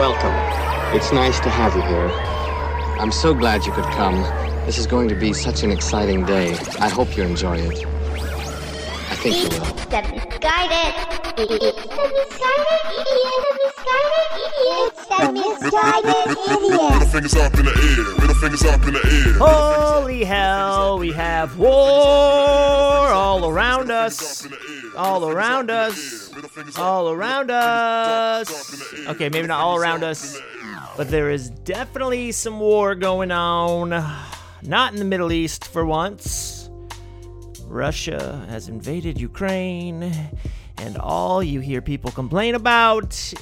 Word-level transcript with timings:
Welcome. 0.00 0.32
It's 0.96 1.12
nice 1.12 1.38
to 1.40 1.50
have 1.50 1.76
you 1.76 1.82
here. 1.82 2.08
I'm 2.98 3.12
so 3.12 3.34
glad 3.34 3.66
you 3.66 3.72
could 3.72 3.84
come. 3.84 4.22
This 4.64 4.78
is 4.78 4.86
going 4.86 5.10
to 5.10 5.14
be 5.14 5.34
such 5.34 5.62
an 5.62 5.70
exciting 5.70 6.24
day. 6.24 6.56
I 6.78 6.88
hope 6.88 7.18
you 7.18 7.22
enjoy 7.22 7.58
it. 7.58 7.84
I 7.84 9.14
think 9.16 9.36
you 9.36 9.50
will. 9.50 9.66
It's 9.66 9.84
the 9.84 10.30
Holy 19.38 20.24
hell, 20.24 20.98
we 20.98 21.12
have 21.12 21.58
war 21.58 21.70
all 21.70 23.48
around 23.48 23.90
us. 23.90 24.46
All 24.96 25.28
around 25.28 25.70
us. 25.70 26.30
All 26.78 27.10
around 27.10 27.50
us. 27.50 28.82
Okay, 29.08 29.28
maybe 29.28 29.46
not 29.46 29.60
all 29.60 29.76
around 29.76 30.02
us, 30.04 30.38
but 30.96 31.10
there 31.10 31.30
is 31.30 31.50
definitely 31.50 32.32
some 32.32 32.60
war 32.60 32.94
going 32.94 33.30
on. 33.30 33.90
Not 34.62 34.92
in 34.92 34.98
the 34.98 35.04
Middle 35.04 35.32
East 35.32 35.64
for 35.66 35.84
once. 35.86 36.70
Russia 37.66 38.44
has 38.48 38.68
invaded 38.68 39.20
Ukraine, 39.20 40.12
and 40.78 40.96
all 40.98 41.42
you 41.42 41.60
hear 41.60 41.80
people 41.80 42.10
complain 42.10 42.54
about 42.54 43.32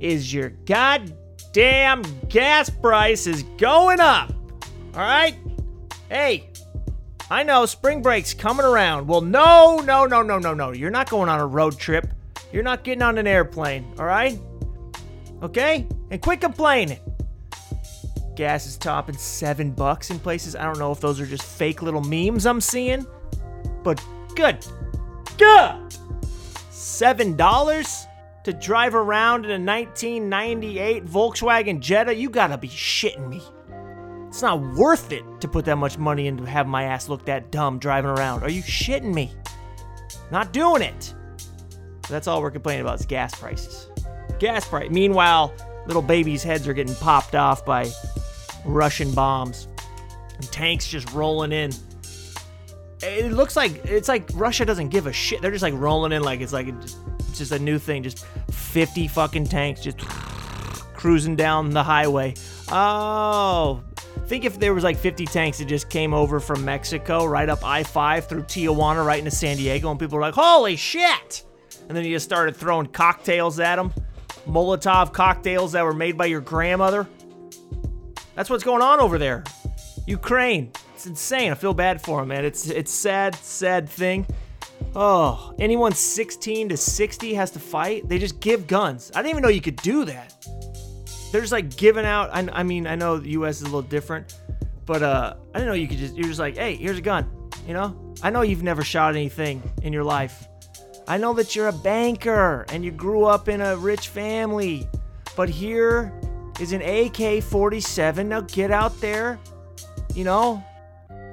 is 0.00 0.32
your 0.32 0.50
goddamn 0.66 2.02
gas 2.28 2.70
price 2.70 3.26
is 3.26 3.42
going 3.58 4.00
up. 4.00 4.32
All 4.94 5.00
right? 5.00 5.36
Hey, 6.08 6.50
I 7.30 7.44
know 7.44 7.66
spring 7.66 8.02
break's 8.02 8.34
coming 8.34 8.66
around. 8.66 9.06
Well, 9.06 9.20
no, 9.20 9.76
no, 9.76 10.06
no, 10.06 10.22
no, 10.22 10.38
no, 10.38 10.54
no. 10.54 10.72
You're 10.72 10.90
not 10.90 11.08
going 11.08 11.28
on 11.28 11.38
a 11.38 11.46
road 11.46 11.78
trip. 11.78 12.08
You're 12.52 12.64
not 12.64 12.82
getting 12.82 13.02
on 13.02 13.18
an 13.18 13.26
airplane, 13.26 13.94
all 13.98 14.06
right? 14.06 14.40
Okay? 15.42 15.86
And 16.10 16.20
quit 16.20 16.40
complaining. 16.40 16.98
Gas 18.34 18.66
is 18.66 18.76
topping 18.76 19.16
seven 19.16 19.70
bucks 19.70 20.10
in 20.10 20.18
places. 20.18 20.56
I 20.56 20.64
don't 20.64 20.78
know 20.78 20.90
if 20.90 21.00
those 21.00 21.20
are 21.20 21.26
just 21.26 21.44
fake 21.44 21.82
little 21.82 22.00
memes 22.00 22.46
I'm 22.46 22.60
seeing, 22.60 23.06
but 23.84 24.02
good. 24.34 24.66
Good. 25.36 25.94
Seven 26.70 27.36
dollars 27.36 28.06
to 28.44 28.52
drive 28.52 28.94
around 28.94 29.44
in 29.44 29.50
a 29.50 29.72
1998 29.72 31.04
Volkswagen 31.04 31.80
Jetta? 31.80 32.14
You 32.14 32.30
gotta 32.30 32.58
be 32.58 32.68
shitting 32.68 33.28
me. 33.28 33.42
It's 34.28 34.42
not 34.42 34.60
worth 34.76 35.12
it 35.12 35.24
to 35.40 35.48
put 35.48 35.64
that 35.64 35.76
much 35.76 35.98
money 35.98 36.28
into 36.28 36.44
have 36.46 36.66
my 36.66 36.84
ass 36.84 37.08
look 37.08 37.24
that 37.26 37.50
dumb 37.50 37.78
driving 37.78 38.10
around. 38.10 38.44
Are 38.44 38.50
you 38.50 38.62
shitting 38.62 39.12
me? 39.12 39.32
Not 40.30 40.52
doing 40.52 40.82
it. 40.82 41.14
That's 42.08 42.26
all 42.26 42.40
we're 42.40 42.50
complaining 42.50 42.82
about 42.82 43.00
is 43.00 43.06
gas 43.06 43.34
prices. 43.34 43.88
Gas 44.38 44.68
price. 44.68 44.88
Meanwhile, 44.90 45.52
little 45.86 46.02
babies' 46.02 46.42
heads 46.42 46.68
are 46.68 46.72
getting 46.72 46.94
popped 46.96 47.34
off 47.34 47.64
by 47.64 47.90
Russian 48.64 49.12
bombs 49.12 49.68
and 50.36 50.50
tanks 50.52 50.86
just 50.86 51.12
rolling 51.12 51.52
in. 51.52 51.72
It 53.02 53.32
looks 53.32 53.56
like 53.56 53.84
it's 53.84 54.08
like 54.08 54.30
Russia 54.34 54.64
doesn't 54.64 54.90
give 54.90 55.06
a 55.06 55.12
shit. 55.12 55.42
They're 55.42 55.50
just 55.50 55.62
like 55.62 55.74
rolling 55.74 56.12
in 56.12 56.22
like 56.22 56.40
it's 56.40 56.52
like 56.52 56.68
it's 57.30 57.38
just 57.38 57.52
a 57.52 57.58
new 57.58 57.78
thing. 57.78 58.02
Just 58.02 58.26
50 58.50 59.08
fucking 59.08 59.46
tanks 59.46 59.80
just 59.80 59.98
cruising 60.94 61.36
down 61.36 61.70
the 61.70 61.82
highway. 61.82 62.34
Oh, 62.70 63.82
think 64.30 64.44
if 64.44 64.60
there 64.60 64.72
was 64.72 64.84
like 64.84 64.96
50 64.96 65.26
tanks 65.26 65.58
that 65.58 65.64
just 65.64 65.90
came 65.90 66.14
over 66.14 66.38
from 66.38 66.64
Mexico 66.64 67.24
right 67.24 67.48
up 67.48 67.64
I-5 67.64 68.28
through 68.28 68.44
Tijuana 68.44 69.04
right 69.04 69.18
into 69.18 69.32
San 69.32 69.56
Diego, 69.56 69.90
and 69.90 69.98
people 69.98 70.14
were 70.14 70.22
like, 70.22 70.34
"Holy 70.34 70.76
shit!" 70.76 71.44
And 71.88 71.96
then 71.96 72.04
you 72.04 72.14
just 72.14 72.26
started 72.26 72.54
throwing 72.54 72.86
cocktails 72.86 73.58
at 73.58 73.74
them, 73.74 73.92
Molotov 74.46 75.12
cocktails 75.12 75.72
that 75.72 75.82
were 75.82 75.92
made 75.92 76.16
by 76.16 76.26
your 76.26 76.40
grandmother. 76.40 77.08
That's 78.36 78.48
what's 78.48 78.62
going 78.62 78.82
on 78.82 79.00
over 79.00 79.18
there. 79.18 79.42
Ukraine. 80.06 80.70
It's 80.94 81.06
insane. 81.06 81.50
I 81.50 81.56
feel 81.56 81.74
bad 81.74 82.00
for 82.00 82.20
them, 82.20 82.28
man. 82.28 82.44
It's 82.44 82.70
it's 82.70 82.92
sad, 82.92 83.34
sad 83.34 83.88
thing. 83.88 84.28
Oh, 84.94 85.54
anyone 85.58 85.92
16 85.92 86.70
to 86.70 86.76
60 86.76 87.34
has 87.34 87.50
to 87.52 87.58
fight. 87.58 88.08
They 88.08 88.18
just 88.18 88.40
give 88.40 88.66
guns. 88.66 89.12
I 89.14 89.18
didn't 89.18 89.30
even 89.30 89.42
know 89.42 89.48
you 89.48 89.60
could 89.60 89.76
do 89.76 90.04
that. 90.06 90.34
They're 91.30 91.40
just 91.40 91.52
like 91.52 91.76
giving 91.76 92.04
out. 92.04 92.30
I, 92.32 92.48
I 92.52 92.62
mean, 92.62 92.86
I 92.86 92.96
know 92.96 93.18
the 93.18 93.30
U.S. 93.30 93.56
is 93.56 93.62
a 93.62 93.64
little 93.66 93.82
different, 93.82 94.34
but 94.84 95.02
uh, 95.02 95.34
I 95.54 95.58
didn't 95.58 95.68
know 95.68 95.74
you 95.74 95.86
could 95.86 95.98
just. 95.98 96.16
You're 96.16 96.26
just 96.26 96.40
like, 96.40 96.56
hey, 96.56 96.74
here's 96.74 96.98
a 96.98 97.02
gun. 97.02 97.30
You 97.68 97.74
know, 97.74 98.14
I 98.22 98.30
know 98.30 98.42
you've 98.42 98.62
never 98.62 98.82
shot 98.82 99.14
anything 99.14 99.62
in 99.82 99.92
your 99.92 100.02
life. 100.02 100.48
I 101.06 101.16
know 101.18 101.32
that 101.34 101.54
you're 101.54 101.68
a 101.68 101.72
banker 101.72 102.66
and 102.68 102.84
you 102.84 102.90
grew 102.90 103.24
up 103.24 103.48
in 103.48 103.60
a 103.60 103.76
rich 103.76 104.08
family, 104.08 104.88
but 105.36 105.48
here 105.48 106.12
is 106.60 106.72
an 106.72 106.82
AK-47. 106.82 108.26
Now 108.26 108.40
get 108.42 108.70
out 108.70 109.00
there. 109.00 109.38
You 110.14 110.24
know, 110.24 110.64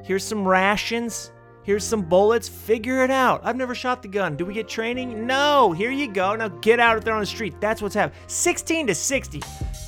here's 0.04 0.24
some 0.24 0.48
rations. 0.48 1.32
Here's 1.68 1.84
some 1.84 2.02
bullets. 2.02 2.48
Figure 2.48 3.04
it 3.04 3.12
out. 3.12 3.42
I've 3.44 3.58
never 3.58 3.76
shot 3.76 4.02
the 4.02 4.08
gun. 4.08 4.38
Do 4.38 4.46
we 4.46 4.54
get 4.54 4.70
training? 4.70 5.28
No. 5.28 5.74
Here 5.74 5.92
you 5.92 6.08
go. 6.08 6.34
Now 6.34 6.48
get 6.48 6.80
out 6.80 6.96
of 6.96 7.04
there 7.04 7.14
on 7.14 7.20
the 7.20 7.26
street. 7.26 7.60
That's 7.60 7.82
what's 7.82 7.94
happening. 7.94 8.18
16 8.28 8.88
to 8.88 8.96
60. 8.96 9.44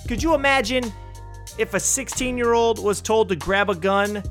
Could 0.06 0.22
you 0.22 0.34
imagine 0.34 0.92
if 1.58 1.74
a 1.76 1.80
16 1.80 2.38
year 2.38 2.52
old 2.52 2.84
was 2.84 3.00
told 3.00 3.30
to 3.30 3.38
grab 3.38 3.70
a 3.70 3.76
gun, 3.76 4.22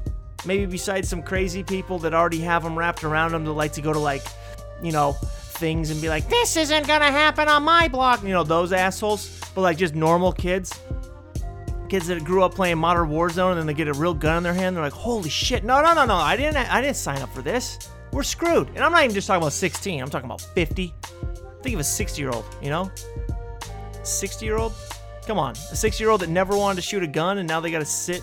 maybe 0.44 0.66
besides 0.66 1.09
some 1.09 1.22
crazy 1.22 1.62
people 1.62 1.98
that 2.00 2.12
already 2.12 2.41
have 2.41 2.64
them 2.64 2.78
wrapped 2.78 3.03
around 3.03 3.32
them 3.32 3.47
that 3.47 3.53
like 3.53 3.72
to 3.72 3.80
go 3.80 3.94
to 3.94 3.98
like, 3.98 4.26
you 4.82 4.92
know, 4.92 5.12
things 5.12 5.88
and 5.88 6.03
be 6.03 6.10
like, 6.10 6.28
this 6.28 6.54
isn't 6.54 6.86
gonna 6.86 7.10
happen 7.10 7.48
on 7.48 7.62
my 7.62 7.88
block. 7.88 8.22
You 8.22 8.28
know, 8.28 8.44
those 8.44 8.75
assholes. 8.75 9.41
But 9.54 9.62
like 9.62 9.78
just 9.78 9.94
normal 9.94 10.32
kids. 10.32 10.78
Kids 11.88 12.06
that 12.09 12.22
grew 12.22 12.43
up 12.43 12.54
playing 12.54 12.78
Modern 12.78 13.09
Warzone 13.09 13.53
and 13.53 13.60
then 13.60 13.66
they 13.66 13.75
get 13.75 13.88
a 13.88 13.94
real 13.94 14.12
gun 14.12 14.38
in 14.38 14.43
their 14.43 14.53
hand, 14.53 14.76
they're 14.76 14.84
like, 14.84 14.93
"Holy 14.93 15.31
shit! 15.31 15.65
No, 15.65 15.81
no, 15.81 15.94
no, 15.94 16.04
no! 16.04 16.16
I 16.16 16.37
didn't, 16.37 16.56
I 16.56 16.82
didn't 16.82 16.97
sign 16.97 17.22
up 17.22 17.32
for 17.34 17.43
this. 17.43 17.78
We're 18.12 18.22
screwed." 18.22 18.69
And 18.69 18.81
I'm 18.81 18.93
not 18.93 19.04
even 19.04 19.15
just 19.15 19.26
talking 19.26 19.43
about 19.43 19.53
16. 19.53 20.03
I'm 20.03 20.10
talking 20.10 20.27
about 20.27 20.43
50. 20.43 20.94
Think 21.62 21.75
of 21.75 21.81
a 21.81 21.82
60-year-old. 21.82 22.44
You 22.62 22.71
know, 22.71 22.91
60-year-old. 24.03 24.75
Come 25.27 25.38
on, 25.38 25.53
a 25.53 25.75
60-year-old 25.75 26.21
that 26.21 26.28
never 26.28 26.56
wanted 26.56 26.77
to 26.77 26.82
shoot 26.82 27.03
a 27.03 27.06
gun 27.06 27.38
and 27.38 27.48
now 27.48 27.60
they 27.60 27.71
got 27.71 27.81
to 27.81 27.84
sit, 27.84 28.22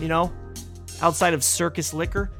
you 0.00 0.08
know, 0.08 0.32
outside 1.00 1.34
of 1.34 1.44
Circus 1.44 1.94
Liquor 1.94 2.30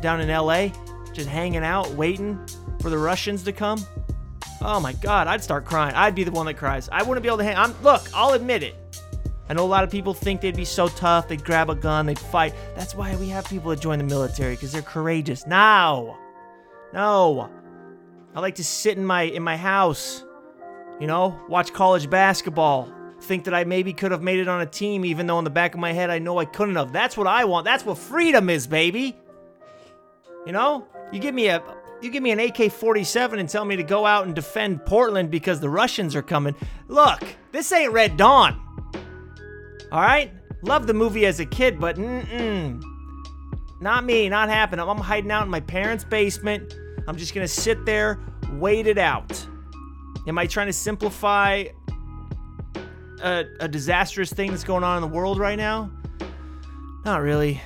down 0.00 0.20
in 0.20 0.30
L.A. 0.30 0.72
just 1.12 1.28
hanging 1.28 1.64
out, 1.64 1.90
waiting 1.90 2.38
for 2.80 2.90
the 2.90 2.98
Russians 2.98 3.42
to 3.44 3.52
come. 3.52 3.84
Oh 4.60 4.80
my 4.80 4.92
God, 4.92 5.26
I'd 5.26 5.42
start 5.42 5.64
crying. 5.64 5.94
I'd 5.94 6.14
be 6.14 6.24
the 6.24 6.30
one 6.30 6.46
that 6.46 6.54
cries. 6.54 6.88
I 6.90 7.02
wouldn't 7.02 7.22
be 7.22 7.28
able 7.28 7.38
to 7.38 7.44
hang. 7.44 7.56
I'm 7.56 7.80
look. 7.82 8.02
I'll 8.14 8.32
admit 8.32 8.62
it. 8.62 8.74
I 9.48 9.54
know 9.54 9.64
a 9.64 9.66
lot 9.66 9.82
of 9.82 9.90
people 9.90 10.12
think 10.12 10.40
they'd 10.40 10.56
be 10.56 10.64
so 10.64 10.88
tough, 10.88 11.28
they'd 11.28 11.42
grab 11.42 11.70
a 11.70 11.74
gun, 11.74 12.06
they'd 12.06 12.18
fight. 12.18 12.54
That's 12.76 12.94
why 12.94 13.16
we 13.16 13.28
have 13.28 13.46
people 13.46 13.70
that 13.70 13.80
join 13.80 13.98
the 13.98 14.04
military 14.04 14.54
because 14.54 14.72
they're 14.72 14.82
courageous. 14.82 15.46
Now, 15.46 16.18
no. 16.92 17.50
I 18.34 18.40
like 18.40 18.56
to 18.56 18.64
sit 18.64 18.98
in 18.98 19.04
my 19.04 19.22
in 19.22 19.42
my 19.42 19.56
house, 19.56 20.24
you 21.00 21.06
know, 21.06 21.40
watch 21.48 21.72
college 21.72 22.10
basketball. 22.10 22.92
Think 23.20 23.44
that 23.44 23.54
I 23.54 23.64
maybe 23.64 23.92
could 23.92 24.12
have 24.12 24.22
made 24.22 24.38
it 24.38 24.48
on 24.48 24.60
a 24.60 24.66
team, 24.66 25.04
even 25.04 25.26
though 25.26 25.38
in 25.38 25.44
the 25.44 25.50
back 25.50 25.74
of 25.74 25.80
my 25.80 25.92
head 25.92 26.10
I 26.10 26.18
know 26.18 26.38
I 26.38 26.44
couldn't 26.44 26.76
have. 26.76 26.92
That's 26.92 27.16
what 27.16 27.26
I 27.26 27.44
want. 27.46 27.64
That's 27.64 27.84
what 27.84 27.98
freedom 27.98 28.48
is, 28.50 28.66
baby. 28.66 29.16
You 30.46 30.52
know, 30.52 30.86
you 31.10 31.18
give 31.18 31.34
me 31.34 31.48
a 31.48 31.62
you 32.00 32.10
give 32.10 32.22
me 32.22 32.30
an 32.30 32.38
AK-47 32.38 33.40
and 33.40 33.48
tell 33.48 33.64
me 33.64 33.76
to 33.76 33.82
go 33.82 34.06
out 34.06 34.26
and 34.26 34.34
defend 34.34 34.84
Portland 34.84 35.30
because 35.30 35.58
the 35.58 35.70
Russians 35.70 36.14
are 36.14 36.22
coming. 36.22 36.54
Look, 36.86 37.24
this 37.50 37.72
ain't 37.72 37.92
Red 37.92 38.16
Dawn. 38.16 38.67
All 39.92 40.00
right? 40.00 40.32
Loved 40.62 40.86
the 40.86 40.94
movie 40.94 41.26
as 41.26 41.40
a 41.40 41.46
kid, 41.46 41.78
but 41.80 41.96
mm-mm. 41.96 42.82
Not 43.80 44.04
me, 44.04 44.28
not 44.28 44.48
happening. 44.48 44.88
I'm 44.88 44.98
hiding 44.98 45.30
out 45.30 45.44
in 45.44 45.50
my 45.50 45.60
parents' 45.60 46.04
basement. 46.04 46.74
I'm 47.06 47.16
just 47.16 47.34
gonna 47.34 47.46
sit 47.48 47.84
there, 47.86 48.18
wait 48.54 48.86
it 48.86 48.98
out. 48.98 49.46
Am 50.26 50.36
I 50.36 50.46
trying 50.46 50.66
to 50.66 50.72
simplify 50.72 51.64
a, 53.22 53.44
a 53.60 53.68
disastrous 53.68 54.32
thing 54.32 54.50
that's 54.50 54.64
going 54.64 54.84
on 54.84 55.02
in 55.02 55.08
the 55.08 55.14
world 55.16 55.38
right 55.38 55.56
now? 55.56 55.90
Not 57.04 57.22
really. 57.22 57.60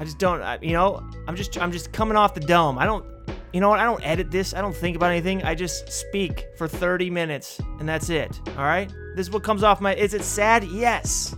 I 0.00 0.04
just 0.04 0.18
don't. 0.18 0.40
I, 0.40 0.58
you 0.62 0.72
know, 0.72 1.06
I'm 1.26 1.36
just 1.36 1.60
I'm 1.60 1.70
just 1.70 1.92
coming 1.92 2.16
off 2.16 2.34
the 2.34 2.40
dome. 2.40 2.78
I 2.78 2.86
don't. 2.86 3.04
You 3.52 3.60
know 3.60 3.68
what? 3.68 3.80
I 3.80 3.84
don't 3.84 4.04
edit 4.04 4.30
this. 4.30 4.54
I 4.54 4.60
don't 4.60 4.76
think 4.76 4.96
about 4.96 5.10
anything. 5.10 5.42
I 5.42 5.54
just 5.54 5.90
speak 5.90 6.46
for 6.56 6.68
30 6.68 7.08
minutes, 7.08 7.60
and 7.78 7.88
that's 7.88 8.10
it. 8.10 8.40
All 8.56 8.64
right. 8.64 8.92
This 9.14 9.26
is 9.26 9.30
what 9.30 9.42
comes 9.42 9.62
off 9.62 9.80
my. 9.80 9.94
Is 9.94 10.14
it 10.14 10.22
sad? 10.22 10.64
Yes. 10.64 11.34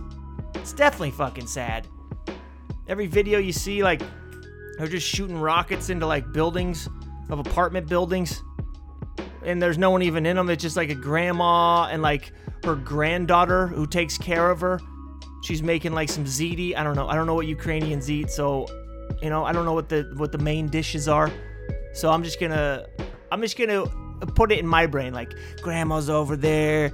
It's 0.61 0.73
definitely 0.73 1.11
fucking 1.11 1.47
sad. 1.47 1.87
Every 2.87 3.07
video 3.07 3.39
you 3.39 3.51
see, 3.51 3.83
like, 3.83 4.01
they're 4.77 4.87
just 4.87 5.07
shooting 5.07 5.37
rockets 5.37 5.89
into 5.89 6.05
like 6.05 6.31
buildings 6.31 6.87
of 7.29 7.39
apartment 7.39 7.87
buildings, 7.87 8.43
and 9.43 9.61
there's 9.61 9.77
no 9.77 9.89
one 9.89 10.03
even 10.03 10.25
in 10.25 10.35
them. 10.35 10.49
It's 10.49 10.61
just 10.61 10.77
like 10.77 10.89
a 10.89 10.95
grandma 10.95 11.85
and 11.85 12.01
like 12.01 12.31
her 12.63 12.75
granddaughter 12.75 13.67
who 13.67 13.87
takes 13.87 14.17
care 14.17 14.49
of 14.51 14.61
her. 14.61 14.79
She's 15.43 15.63
making 15.63 15.93
like 15.93 16.09
some 16.09 16.25
ziti. 16.25 16.75
I 16.75 16.83
don't 16.83 16.95
know. 16.95 17.07
I 17.07 17.15
don't 17.15 17.25
know 17.25 17.35
what 17.35 17.47
Ukrainians 17.47 18.09
eat, 18.09 18.29
so 18.29 18.67
you 19.21 19.29
know, 19.29 19.43
I 19.43 19.51
don't 19.51 19.65
know 19.65 19.73
what 19.73 19.89
the 19.89 20.13
what 20.17 20.31
the 20.31 20.37
main 20.37 20.67
dishes 20.67 21.07
are. 21.07 21.31
So 21.93 22.11
I'm 22.11 22.23
just 22.23 22.39
gonna 22.39 22.85
I'm 23.31 23.41
just 23.41 23.57
gonna 23.57 23.87
put 24.35 24.51
it 24.51 24.59
in 24.59 24.67
my 24.67 24.85
brain 24.85 25.13
like 25.13 25.33
grandma's 25.61 26.09
over 26.09 26.35
there 26.35 26.91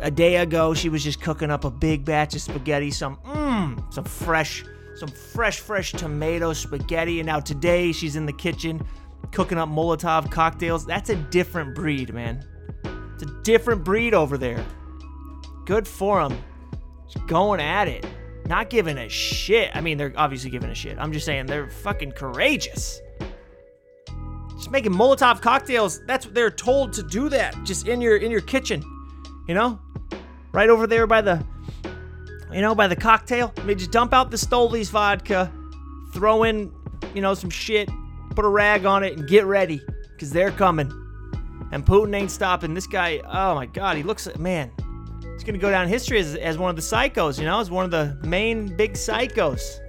a 0.00 0.10
day 0.10 0.36
ago 0.36 0.74
she 0.74 0.88
was 0.88 1.02
just 1.02 1.20
cooking 1.20 1.50
up 1.50 1.64
a 1.64 1.70
big 1.70 2.04
batch 2.04 2.34
of 2.34 2.40
spaghetti, 2.40 2.90
some 2.90 3.16
mmm, 3.26 3.92
some 3.92 4.04
fresh, 4.04 4.64
some 4.96 5.08
fresh, 5.08 5.60
fresh 5.60 5.92
tomato 5.92 6.52
spaghetti, 6.52 7.20
and 7.20 7.26
now 7.26 7.40
today 7.40 7.92
she's 7.92 8.16
in 8.16 8.26
the 8.26 8.32
kitchen 8.32 8.86
cooking 9.32 9.58
up 9.58 9.68
Molotov 9.68 10.30
cocktails. 10.30 10.84
That's 10.84 11.10
a 11.10 11.16
different 11.16 11.74
breed, 11.74 12.12
man. 12.12 12.44
It's 13.14 13.22
a 13.22 13.42
different 13.42 13.84
breed 13.84 14.14
over 14.14 14.38
there. 14.38 14.64
Good 15.66 15.86
for 15.86 16.22
them. 16.22 16.42
Just 17.08 17.26
going 17.26 17.60
at 17.60 17.88
it. 17.88 18.06
Not 18.46 18.70
giving 18.70 18.98
a 18.98 19.08
shit. 19.08 19.70
I 19.74 19.80
mean, 19.80 19.98
they're 19.98 20.12
obviously 20.16 20.50
giving 20.50 20.70
a 20.70 20.74
shit. 20.74 20.98
I'm 20.98 21.12
just 21.12 21.26
saying 21.26 21.46
they're 21.46 21.70
fucking 21.70 22.12
courageous. 22.12 23.00
Just 24.56 24.70
making 24.70 24.92
Molotov 24.92 25.40
cocktails. 25.40 26.04
That's 26.06 26.26
what 26.26 26.34
they're 26.34 26.50
told 26.50 26.92
to 26.94 27.02
do 27.02 27.28
that. 27.28 27.54
Just 27.64 27.86
in 27.86 28.00
your 28.00 28.16
in 28.16 28.30
your 28.30 28.40
kitchen. 28.40 28.82
You 29.50 29.54
know? 29.54 29.80
Right 30.52 30.70
over 30.70 30.86
there 30.86 31.08
by 31.08 31.22
the 31.22 31.44
you 32.52 32.60
know, 32.60 32.72
by 32.72 32.86
the 32.86 32.94
cocktail. 32.94 33.52
I 33.56 33.64
mean, 33.64 33.78
just 33.78 33.90
dump 33.90 34.14
out 34.14 34.30
the 34.30 34.36
Stolies 34.36 34.90
vodka, 34.90 35.52
throw 36.12 36.44
in, 36.44 36.72
you 37.16 37.20
know, 37.20 37.34
some 37.34 37.50
shit, 37.50 37.90
put 38.36 38.44
a 38.44 38.48
rag 38.48 38.86
on 38.86 39.02
it, 39.02 39.18
and 39.18 39.26
get 39.28 39.46
ready. 39.46 39.82
Cause 40.20 40.30
they're 40.30 40.52
coming. 40.52 40.86
And 41.72 41.84
Putin 41.84 42.14
ain't 42.14 42.30
stopping. 42.30 42.74
This 42.74 42.86
guy, 42.86 43.20
oh 43.26 43.56
my 43.56 43.66
god, 43.66 43.96
he 43.96 44.04
looks 44.04 44.28
man. 44.38 44.70
He's 45.32 45.42
gonna 45.42 45.58
go 45.58 45.68
down 45.68 45.88
history 45.88 46.20
as, 46.20 46.36
as 46.36 46.56
one 46.56 46.70
of 46.70 46.76
the 46.76 46.82
psychos, 46.82 47.36
you 47.36 47.44
know, 47.44 47.58
as 47.58 47.72
one 47.72 47.84
of 47.84 47.90
the 47.90 48.24
main 48.24 48.76
big 48.76 48.92
psychos. 48.92 49.80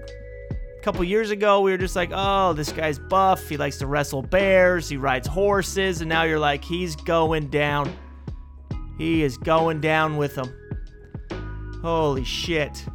A 0.75 0.81
couple 0.81 1.03
years 1.03 1.29
ago, 1.29 1.61
we 1.61 1.69
were 1.69 1.77
just 1.77 1.95
like, 1.95 2.09
oh, 2.11 2.53
this 2.53 2.71
guy's 2.71 2.97
buff. 2.97 3.47
He 3.47 3.57
likes 3.57 3.77
to 3.77 3.85
wrestle 3.85 4.23
bears. 4.23 4.89
He 4.89 4.97
rides 4.97 5.27
horses. 5.27 6.01
And 6.01 6.09
now 6.09 6.23
you're 6.23 6.39
like, 6.39 6.63
he's 6.63 6.95
going 6.95 7.49
down. 7.49 7.95
He 9.01 9.23
is 9.23 9.35
going 9.35 9.81
down 9.81 10.17
with 10.17 10.35
them. 10.35 10.53
Holy 11.81 12.23
shit. 12.23 12.85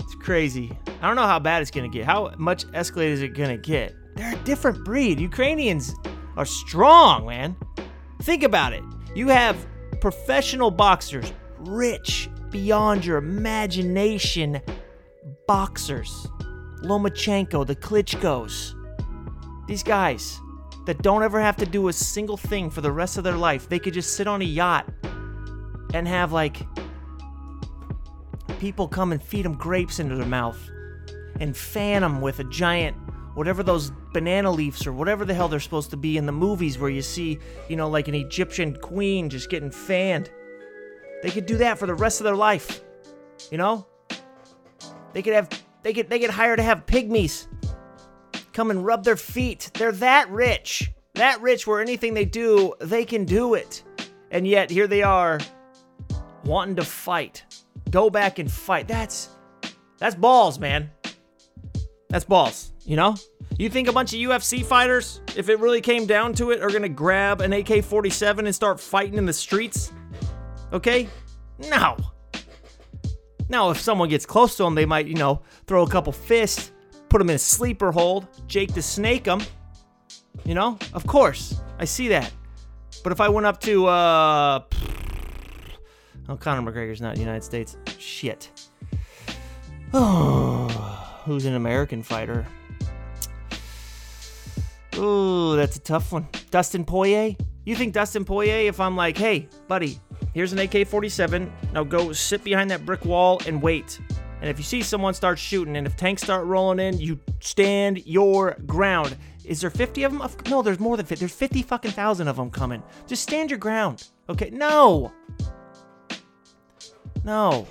It's 0.00 0.14
crazy. 0.14 0.72
I 1.02 1.06
don't 1.06 1.16
know 1.16 1.26
how 1.26 1.38
bad 1.38 1.60
it's 1.60 1.70
going 1.70 1.90
to 1.90 1.94
get. 1.94 2.06
How 2.06 2.32
much 2.38 2.64
escalated 2.68 3.10
is 3.10 3.22
it 3.22 3.34
going 3.34 3.50
to 3.50 3.58
get? 3.58 3.94
They're 4.16 4.32
a 4.32 4.44
different 4.44 4.86
breed. 4.86 5.20
Ukrainians 5.20 5.94
are 6.38 6.46
strong, 6.46 7.26
man. 7.26 7.54
Think 8.22 8.42
about 8.42 8.72
it. 8.72 8.82
You 9.14 9.28
have 9.28 9.66
professional 10.00 10.70
boxers, 10.70 11.30
rich 11.58 12.30
beyond 12.48 13.04
your 13.04 13.18
imagination 13.18 14.62
boxers. 15.46 16.26
Lomachenko, 16.84 17.66
the 17.66 17.76
Klitschko's. 17.76 18.74
These 19.68 19.82
guys 19.82 20.40
that 20.86 21.02
don't 21.02 21.22
ever 21.22 21.40
have 21.40 21.56
to 21.58 21.66
do 21.66 21.88
a 21.88 21.92
single 21.92 22.36
thing 22.36 22.70
for 22.70 22.80
the 22.80 22.90
rest 22.90 23.18
of 23.18 23.24
their 23.24 23.36
life. 23.36 23.68
They 23.68 23.78
could 23.78 23.94
just 23.94 24.14
sit 24.14 24.26
on 24.26 24.42
a 24.42 24.44
yacht 24.44 24.88
and 25.94 26.08
have 26.08 26.32
like 26.32 26.66
people 28.58 28.88
come 28.88 29.12
and 29.12 29.22
feed 29.22 29.44
them 29.44 29.54
grapes 29.54 29.98
into 29.98 30.16
their 30.16 30.26
mouth 30.26 30.58
and 31.40 31.56
fan 31.56 32.02
them 32.02 32.20
with 32.20 32.38
a 32.40 32.44
giant 32.44 32.96
whatever 33.34 33.62
those 33.62 33.92
banana 34.12 34.50
leaves 34.50 34.86
or 34.86 34.92
whatever 34.92 35.24
the 35.24 35.34
hell 35.34 35.48
they're 35.48 35.60
supposed 35.60 35.90
to 35.90 35.96
be 35.96 36.16
in 36.16 36.26
the 36.26 36.32
movies 36.32 36.78
where 36.78 36.90
you 36.90 37.02
see, 37.02 37.38
you 37.68 37.76
know, 37.76 37.88
like 37.88 38.08
an 38.08 38.14
Egyptian 38.14 38.76
queen 38.76 39.30
just 39.30 39.48
getting 39.48 39.70
fanned. 39.70 40.30
They 41.22 41.30
could 41.30 41.46
do 41.46 41.56
that 41.58 41.78
for 41.78 41.86
the 41.86 41.94
rest 41.94 42.20
of 42.20 42.24
their 42.24 42.36
life. 42.36 42.82
You 43.50 43.58
know? 43.58 43.86
They 45.12 45.22
could 45.22 45.34
have 45.34 45.48
they 45.82 45.92
get 45.92 46.08
they 46.08 46.18
get 46.18 46.30
hired 46.30 46.58
to 46.58 46.62
have 46.62 46.86
pygmies 46.86 47.46
come 48.52 48.70
and 48.70 48.84
rub 48.84 49.04
their 49.04 49.16
feet. 49.16 49.70
They're 49.74 49.92
that 49.92 50.30
rich. 50.30 50.90
That 51.14 51.40
rich 51.40 51.66
where 51.66 51.80
anything 51.80 52.14
they 52.14 52.24
do, 52.24 52.74
they 52.80 53.04
can 53.04 53.24
do 53.24 53.54
it. 53.54 53.82
And 54.30 54.46
yet 54.46 54.70
here 54.70 54.86
they 54.86 55.02
are 55.02 55.38
wanting 56.44 56.76
to 56.76 56.84
fight. 56.84 57.44
Go 57.90 58.10
back 58.10 58.38
and 58.38 58.50
fight. 58.50 58.88
That's 58.88 59.28
that's 59.98 60.14
balls, 60.14 60.58
man. 60.58 60.90
That's 62.08 62.24
balls, 62.24 62.72
you 62.84 62.96
know? 62.96 63.16
You 63.58 63.68
think 63.68 63.88
a 63.88 63.92
bunch 63.92 64.12
of 64.12 64.18
UFC 64.18 64.64
fighters, 64.64 65.20
if 65.36 65.48
it 65.48 65.60
really 65.60 65.80
came 65.80 66.06
down 66.06 66.34
to 66.34 66.50
it, 66.50 66.60
are 66.60 66.70
gonna 66.70 66.88
grab 66.88 67.40
an 67.40 67.52
AK 67.52 67.84
47 67.84 68.46
and 68.46 68.54
start 68.54 68.80
fighting 68.80 69.18
in 69.18 69.26
the 69.26 69.32
streets? 69.32 69.92
Okay? 70.72 71.08
No. 71.70 71.96
Now, 73.48 73.70
if 73.70 73.80
someone 73.80 74.08
gets 74.08 74.24
close 74.24 74.56
to 74.56 74.64
them, 74.64 74.74
they 74.74 74.86
might, 74.86 75.06
you 75.06 75.14
know, 75.14 75.42
throw 75.66 75.82
a 75.82 75.88
couple 75.88 76.12
fists, 76.12 76.72
put 77.12 77.20
him 77.20 77.28
in 77.28 77.36
a 77.36 77.38
sleeper 77.38 77.92
hold, 77.92 78.26
Jake 78.46 78.72
the 78.72 78.80
Snake 78.80 79.26
him. 79.26 79.42
You 80.46 80.54
know? 80.54 80.78
Of 80.94 81.06
course. 81.06 81.60
I 81.78 81.84
see 81.84 82.08
that. 82.08 82.32
But 83.04 83.12
if 83.12 83.20
I 83.20 83.28
went 83.28 83.46
up 83.46 83.60
to, 83.60 83.86
uh. 83.86 84.62
Oh, 86.30 86.36
Conor 86.38 86.72
McGregor's 86.72 87.02
not 87.02 87.18
United 87.18 87.44
States. 87.44 87.76
Shit. 87.98 88.50
Oh, 89.92 90.68
who's 91.26 91.44
an 91.44 91.54
American 91.54 92.02
fighter? 92.02 92.46
Ooh, 94.96 95.54
that's 95.54 95.76
a 95.76 95.80
tough 95.80 96.12
one. 96.12 96.26
Dustin 96.50 96.82
Poirier? 96.82 97.36
You 97.66 97.76
think 97.76 97.92
Dustin 97.92 98.24
Poirier, 98.24 98.68
if 98.68 98.80
I'm 98.80 98.96
like, 98.96 99.18
hey, 99.18 99.48
buddy, 99.68 100.00
here's 100.32 100.54
an 100.54 100.60
AK 100.60 100.86
47, 100.86 101.52
now 101.74 101.84
go 101.84 102.14
sit 102.14 102.42
behind 102.42 102.70
that 102.70 102.86
brick 102.86 103.04
wall 103.04 103.38
and 103.46 103.60
wait. 103.60 104.00
And 104.42 104.50
if 104.50 104.58
you 104.58 104.64
see 104.64 104.82
someone 104.82 105.14
start 105.14 105.38
shooting, 105.38 105.76
and 105.76 105.86
if 105.86 105.96
tanks 105.96 106.20
start 106.20 106.46
rolling 106.46 106.80
in, 106.80 106.98
you 106.98 107.20
stand 107.38 108.04
your 108.04 108.56
ground. 108.66 109.16
Is 109.44 109.60
there 109.60 109.70
50 109.70 110.02
of 110.02 110.18
them? 110.18 110.28
No, 110.48 110.62
there's 110.62 110.80
more 110.80 110.96
than 110.96 111.06
50. 111.06 111.20
There's 111.20 111.32
50 111.32 111.62
fucking 111.62 111.92
thousand 111.92 112.26
of 112.26 112.34
them 112.34 112.50
coming. 112.50 112.82
Just 113.06 113.22
stand 113.22 113.52
your 113.52 113.60
ground. 113.60 114.08
Okay? 114.28 114.50
No. 114.50 115.12
No. 117.22 117.68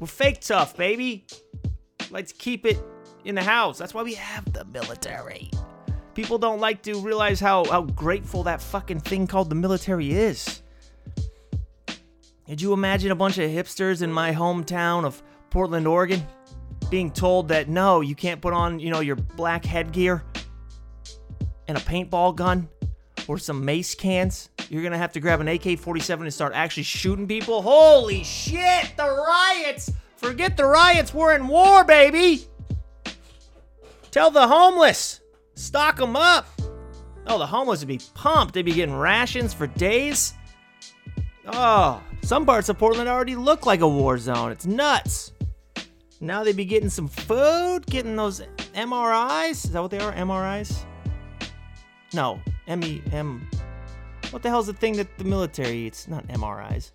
We're 0.00 0.06
fake 0.06 0.40
tough, 0.40 0.78
baby. 0.78 1.26
Let's 2.10 2.32
keep 2.32 2.64
it 2.64 2.82
in 3.26 3.34
the 3.34 3.42
house. 3.44 3.76
That's 3.76 3.92
why 3.92 4.02
we 4.02 4.14
have 4.14 4.50
the 4.50 4.64
military. 4.64 5.50
People 6.14 6.38
don't 6.38 6.58
like 6.58 6.80
to 6.84 6.98
realize 7.00 7.38
how, 7.38 7.66
how 7.66 7.82
grateful 7.82 8.44
that 8.44 8.62
fucking 8.62 9.00
thing 9.00 9.26
called 9.26 9.50
the 9.50 9.54
military 9.54 10.12
is. 10.12 10.62
Could 12.46 12.62
you 12.62 12.72
imagine 12.72 13.10
a 13.10 13.14
bunch 13.14 13.36
of 13.36 13.50
hipsters 13.50 14.00
in 14.00 14.10
my 14.10 14.32
hometown 14.32 15.04
of 15.04 15.22
Portland, 15.50 15.86
Oregon, 15.86 16.26
being 16.90 17.10
told 17.10 17.48
that 17.48 17.68
no, 17.68 18.00
you 18.00 18.14
can't 18.14 18.40
put 18.40 18.52
on, 18.52 18.78
you 18.78 18.90
know, 18.90 19.00
your 19.00 19.16
black 19.16 19.64
headgear 19.64 20.24
and 21.66 21.76
a 21.76 21.80
paintball 21.80 22.34
gun 22.36 22.68
or 23.26 23.38
some 23.38 23.64
mace 23.64 23.94
cans? 23.94 24.50
You're 24.68 24.82
gonna 24.82 24.98
have 24.98 25.12
to 25.12 25.20
grab 25.20 25.40
an 25.40 25.48
AK 25.48 25.78
47 25.78 26.26
and 26.26 26.34
start 26.34 26.52
actually 26.54 26.82
shooting 26.82 27.26
people? 27.26 27.62
Holy 27.62 28.24
shit, 28.24 28.92
the 28.96 29.08
riots! 29.08 29.90
Forget 30.16 30.56
the 30.56 30.66
riots, 30.66 31.14
we're 31.14 31.34
in 31.34 31.48
war, 31.48 31.84
baby! 31.84 32.46
Tell 34.10 34.30
the 34.30 34.46
homeless, 34.46 35.20
stock 35.54 35.96
them 35.96 36.16
up. 36.16 36.46
Oh, 37.26 37.38
the 37.38 37.46
homeless 37.46 37.80
would 37.80 37.88
be 37.88 38.00
pumped. 38.14 38.54
They'd 38.54 38.62
be 38.62 38.72
getting 38.72 38.96
rations 38.96 39.52
for 39.52 39.66
days. 39.66 40.32
Oh, 41.46 42.02
some 42.22 42.46
parts 42.46 42.70
of 42.70 42.78
Portland 42.78 43.08
already 43.08 43.36
look 43.36 43.66
like 43.66 43.80
a 43.80 43.88
war 43.88 44.16
zone. 44.18 44.50
It's 44.50 44.66
nuts. 44.66 45.32
Now 46.20 46.42
they'd 46.42 46.56
be 46.56 46.64
getting 46.64 46.88
some 46.90 47.08
food, 47.08 47.86
getting 47.86 48.16
those 48.16 48.42
MRIs. 48.74 49.64
Is 49.64 49.70
that 49.72 49.80
what 49.80 49.90
they 49.90 50.00
are? 50.00 50.12
MRIs? 50.12 50.84
No, 52.12 52.40
M 52.66 52.82
E 52.82 53.02
M. 53.12 53.48
What 54.30 54.42
the 54.42 54.48
hell's 54.48 54.66
the 54.66 54.72
thing 54.72 54.96
that 54.96 55.16
the 55.18 55.24
military 55.24 55.86
eats? 55.86 56.08
Not 56.08 56.26
MRIs. 56.28 56.92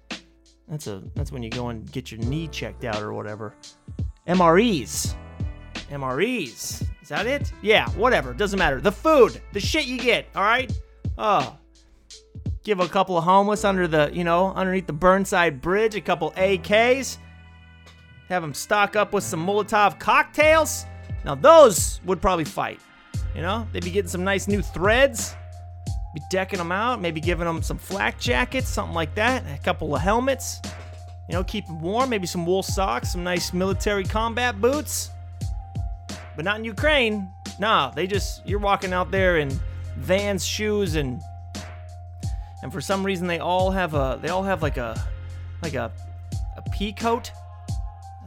That's 0.67 0.87
a 0.87 1.03
that's 1.15 1.31
when 1.31 1.43
you 1.43 1.49
go 1.49 1.69
and 1.69 1.89
get 1.91 2.11
your 2.11 2.19
knee 2.21 2.47
checked 2.47 2.83
out 2.83 3.01
or 3.01 3.13
whatever. 3.13 3.55
MREs. 4.27 5.15
MREs. 5.89 6.85
Is 7.01 7.09
that 7.09 7.27
it? 7.27 7.51
Yeah, 7.61 7.89
whatever. 7.91 8.33
Doesn't 8.33 8.57
matter. 8.57 8.79
The 8.81 8.91
food, 8.91 9.41
the 9.51 9.59
shit 9.59 9.85
you 9.85 9.99
get, 9.99 10.27
all 10.35 10.43
right? 10.43 10.71
Oh. 11.17 11.57
Give 12.63 12.79
a 12.79 12.87
couple 12.87 13.17
of 13.17 13.25
homeless 13.25 13.65
under 13.65 13.87
the, 13.87 14.09
you 14.13 14.23
know, 14.23 14.53
underneath 14.53 14.87
the 14.87 14.93
Burnside 14.93 15.61
Bridge, 15.61 15.95
a 15.95 16.01
couple 16.01 16.31
AKs. 16.31 17.17
Have 18.29 18.41
them 18.41 18.53
stock 18.53 18.95
up 18.95 19.13
with 19.13 19.23
some 19.23 19.45
Molotov 19.45 19.99
cocktails. 19.99 20.85
Now, 21.25 21.35
those 21.35 22.01
would 22.05 22.21
probably 22.21 22.45
fight. 22.45 22.79
You 23.35 23.41
know, 23.41 23.67
they'd 23.71 23.83
be 23.83 23.91
getting 23.91 24.09
some 24.09 24.23
nice 24.23 24.47
new 24.47 24.61
threads, 24.61 25.35
be 26.13 26.21
decking 26.29 26.59
them 26.59 26.71
out, 26.71 27.01
maybe 27.01 27.19
giving 27.19 27.45
them 27.45 27.63
some 27.63 27.77
flak 27.77 28.19
jackets, 28.19 28.69
something 28.69 28.93
like 28.93 29.15
that, 29.15 29.43
a 29.47 29.61
couple 29.63 29.95
of 29.95 30.01
helmets. 30.01 30.61
You 31.27 31.33
know, 31.33 31.43
keep 31.43 31.65
them 31.65 31.81
warm, 31.81 32.09
maybe 32.09 32.27
some 32.27 32.45
wool 32.45 32.61
socks, 32.63 33.13
some 33.13 33.23
nice 33.23 33.53
military 33.53 34.03
combat 34.03 34.59
boots. 34.61 35.09
But 36.35 36.45
not 36.45 36.57
in 36.57 36.65
Ukraine. 36.65 37.29
Nah, 37.59 37.91
they 37.91 38.07
just 38.07 38.45
you're 38.45 38.59
walking 38.59 38.93
out 38.93 39.11
there 39.11 39.37
in 39.37 39.51
Vans 39.97 40.45
shoes 40.45 40.95
and 40.95 41.21
and 42.61 42.73
for 42.73 42.81
some 42.81 43.05
reason 43.05 43.27
they 43.27 43.39
all 43.39 43.71
have 43.71 43.93
a 43.93 44.19
they 44.21 44.29
all 44.29 44.43
have 44.43 44.61
like 44.61 44.77
a 44.77 45.01
like 45.61 45.75
a 45.75 45.91
a 46.57 46.61
pea 46.71 46.93
coat. 46.93 47.31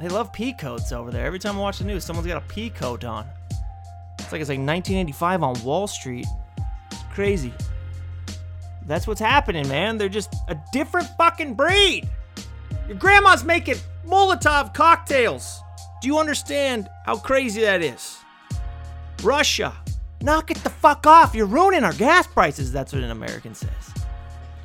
They 0.00 0.08
love 0.08 0.32
pea 0.32 0.52
coats 0.52 0.92
over 0.92 1.10
there. 1.10 1.24
Every 1.24 1.38
time 1.38 1.56
I 1.56 1.60
watch 1.60 1.78
the 1.78 1.84
news, 1.84 2.04
someone's 2.04 2.28
got 2.28 2.42
a 2.42 2.46
pea 2.46 2.70
coat 2.70 3.04
on. 3.04 3.26
It's 4.18 4.32
like 4.32 4.40
it's 4.40 4.50
like 4.50 4.58
1985 4.58 5.42
on 5.42 5.62
Wall 5.62 5.86
Street. 5.86 6.26
It's 6.90 7.02
crazy. 7.12 7.52
That's 8.86 9.06
what's 9.06 9.20
happening, 9.20 9.66
man. 9.68 9.98
They're 9.98 10.08
just 10.08 10.34
a 10.48 10.56
different 10.72 11.08
fucking 11.16 11.54
breed. 11.54 12.08
Your 12.86 12.96
grandma's 12.96 13.44
making 13.44 13.76
Molotov 14.06 14.74
cocktails. 14.74 15.60
Do 16.00 16.08
you 16.08 16.18
understand 16.18 16.88
how 17.04 17.16
crazy 17.16 17.62
that 17.62 17.82
is? 17.82 18.18
Russia, 19.22 19.74
knock 20.20 20.50
it 20.50 20.58
the 20.58 20.70
fuck 20.70 21.06
off. 21.06 21.34
You're 21.34 21.46
ruining 21.46 21.84
our 21.84 21.94
gas 21.94 22.26
prices. 22.26 22.70
That's 22.70 22.92
what 22.92 23.02
an 23.02 23.10
American 23.10 23.54
says. 23.54 23.94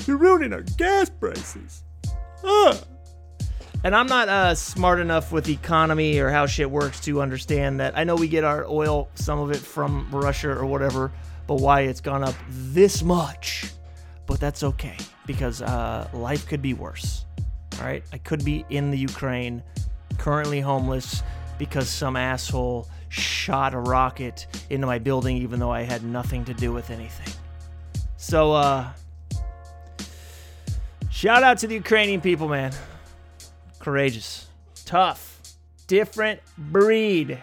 You're 0.06 0.18
ruining 0.18 0.54
our 0.54 0.62
gas 0.62 1.10
prices. 1.10 1.84
Ugh. 2.44 2.78
And 3.84 3.96
I'm 3.96 4.06
not 4.06 4.30
uh, 4.30 4.54
smart 4.54 5.00
enough 5.00 5.32
with 5.32 5.50
economy 5.50 6.20
or 6.20 6.30
how 6.30 6.46
shit 6.46 6.70
works 6.70 7.00
to 7.02 7.20
understand 7.20 7.80
that. 7.80 7.98
I 7.98 8.04
know 8.04 8.16
we 8.16 8.28
get 8.28 8.44
our 8.44 8.64
oil, 8.68 9.10
some 9.16 9.40
of 9.40 9.50
it 9.50 9.58
from 9.58 10.08
Russia 10.12 10.52
or 10.52 10.68
whatever, 10.68 11.12
but 11.48 11.56
why 11.56 11.82
it's 11.82 12.00
gone 12.00 12.24
up 12.24 12.36
this 12.48 13.02
much. 13.02 13.72
But 14.28 14.40
that's 14.40 14.62
okay 14.62 14.98
because 15.26 15.64
uh, 15.64 16.08
life 16.14 16.48
could 16.48 16.62
be 16.62 16.76
worse. 16.76 17.26
All 17.80 17.86
right, 17.88 18.04
I 18.14 18.20
could 18.20 18.46
be 18.46 18.66
in 18.70 18.92
the 18.92 18.98
Ukraine, 19.00 19.64
currently 20.20 20.60
homeless 20.60 21.24
because 21.58 21.90
some 21.90 22.16
asshole 22.16 22.88
shot 23.10 23.74
a 23.74 23.80
rocket 23.80 24.46
into 24.70 24.86
my 24.86 25.00
building, 25.00 25.38
even 25.38 25.60
though 25.60 25.72
I 25.72 25.82
had 25.82 26.04
nothing 26.04 26.46
to 26.46 26.54
do 26.54 26.72
with 26.72 26.92
anything. 26.92 27.34
So, 28.18 28.54
uh, 28.54 28.88
shout 31.10 31.42
out 31.42 31.58
to 31.60 31.68
the 31.68 31.74
Ukrainian 31.74 32.22
people, 32.22 32.48
man 32.48 32.72
courageous, 33.82 34.48
tough, 34.86 35.42
different 35.88 36.40
breed. 36.58 37.40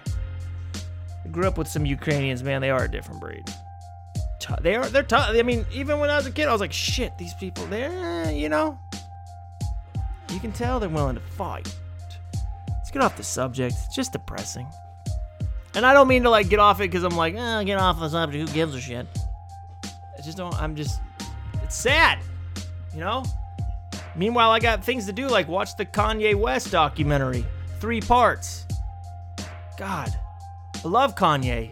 I 1.24 1.28
grew 1.28 1.46
up 1.46 1.58
with 1.58 1.68
some 1.68 1.84
Ukrainians, 1.84 2.42
man. 2.42 2.60
They 2.60 2.70
are 2.70 2.84
a 2.84 2.90
different 2.90 3.20
breed. 3.20 3.44
They 4.62 4.76
are. 4.76 4.86
They're 4.88 5.02
tough. 5.02 5.28
I 5.30 5.42
mean, 5.42 5.66
even 5.72 5.98
when 5.98 6.10
I 6.10 6.16
was 6.16 6.26
a 6.26 6.30
kid, 6.30 6.48
I 6.48 6.52
was 6.52 6.60
like, 6.60 6.72
shit, 6.72 7.16
these 7.18 7.34
people. 7.34 7.66
They're, 7.66 8.30
you 8.30 8.48
know, 8.48 8.78
you 10.30 10.40
can 10.40 10.52
tell 10.52 10.80
they're 10.80 10.88
willing 10.88 11.16
to 11.16 11.20
fight. 11.20 11.74
Let's 12.70 12.90
get 12.90 13.02
off 13.02 13.16
the 13.16 13.22
subject. 13.22 13.74
It's 13.86 13.94
just 13.94 14.12
depressing. 14.12 14.66
And 15.74 15.84
I 15.84 15.92
don't 15.92 16.08
mean 16.08 16.22
to 16.22 16.30
like 16.30 16.48
get 16.48 16.58
off 16.58 16.80
it 16.80 16.90
because 16.90 17.04
I'm 17.04 17.16
like, 17.16 17.34
eh, 17.34 17.64
get 17.64 17.78
off 17.78 18.00
the 18.00 18.08
subject. 18.08 18.48
Who 18.48 18.54
gives 18.54 18.74
a 18.74 18.80
shit? 18.80 19.06
I 19.84 20.22
just 20.22 20.38
don't. 20.38 20.54
I'm 20.54 20.74
just. 20.74 21.00
It's 21.62 21.76
sad. 21.76 22.18
You 22.94 23.00
know. 23.00 23.24
Meanwhile, 24.18 24.50
I 24.50 24.58
got 24.58 24.84
things 24.84 25.06
to 25.06 25.12
do, 25.12 25.28
like 25.28 25.46
watch 25.46 25.76
the 25.76 25.86
Kanye 25.86 26.34
West 26.34 26.72
documentary, 26.72 27.46
three 27.78 28.00
parts. 28.00 28.66
God, 29.78 30.10
I 30.84 30.88
love 30.88 31.14
Kanye. 31.14 31.70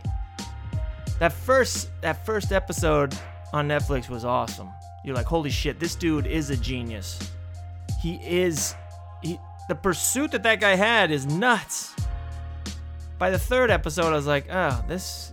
That 1.19 1.33
first 1.33 1.91
that 2.03 2.25
first 2.25 2.53
episode 2.53 3.19
on 3.53 3.67
Netflix 3.67 4.09
was 4.09 4.25
awesome. 4.25 4.71
You're 5.05 5.17
like, 5.17 5.27
holy 5.27 5.51
shit, 5.51 5.81
this 5.81 5.97
dude 5.97 6.27
is 6.27 6.51
a 6.51 6.57
genius. 6.57 7.19
He 8.01 8.15
is. 8.25 8.77
He, 9.23 9.41
the 9.69 9.75
pursuit 9.75 10.31
that 10.31 10.45
that 10.45 10.61
guy 10.61 10.77
had 10.77 11.11
is 11.11 11.27
nuts. 11.27 11.97
By 13.19 13.31
the 13.31 13.39
third 13.39 13.73
episode, 13.73 14.13
I 14.13 14.17
was 14.17 14.27
like, 14.27 14.47
oh, 14.53 14.85
this 14.87 15.33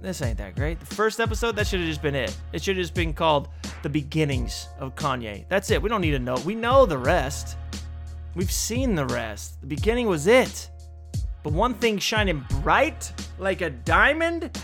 this 0.00 0.22
ain't 0.22 0.38
that 0.38 0.54
great. 0.54 0.78
The 0.78 0.94
first 0.94 1.18
episode, 1.18 1.56
that 1.56 1.66
should 1.66 1.80
have 1.80 1.88
just 1.88 2.02
been 2.02 2.14
it. 2.14 2.36
It 2.52 2.62
should 2.62 2.76
have 2.76 2.84
just 2.84 2.94
been 2.94 3.14
called 3.14 3.48
The 3.82 3.88
Beginnings 3.88 4.68
of 4.78 4.94
Kanye. 4.94 5.44
That's 5.48 5.70
it. 5.70 5.82
We 5.82 5.88
don't 5.88 6.00
need 6.00 6.12
to 6.12 6.18
know. 6.18 6.36
We 6.44 6.54
know 6.54 6.86
the 6.86 6.98
rest. 6.98 7.56
We've 8.34 8.50
seen 8.50 8.94
the 8.94 9.06
rest. 9.06 9.60
The 9.60 9.66
beginning 9.66 10.06
was 10.06 10.26
it. 10.26 10.70
But 11.42 11.52
one 11.52 11.74
thing 11.74 11.98
shining 11.98 12.44
bright 12.62 13.12
like 13.38 13.60
a 13.60 13.70
diamond 13.70 14.62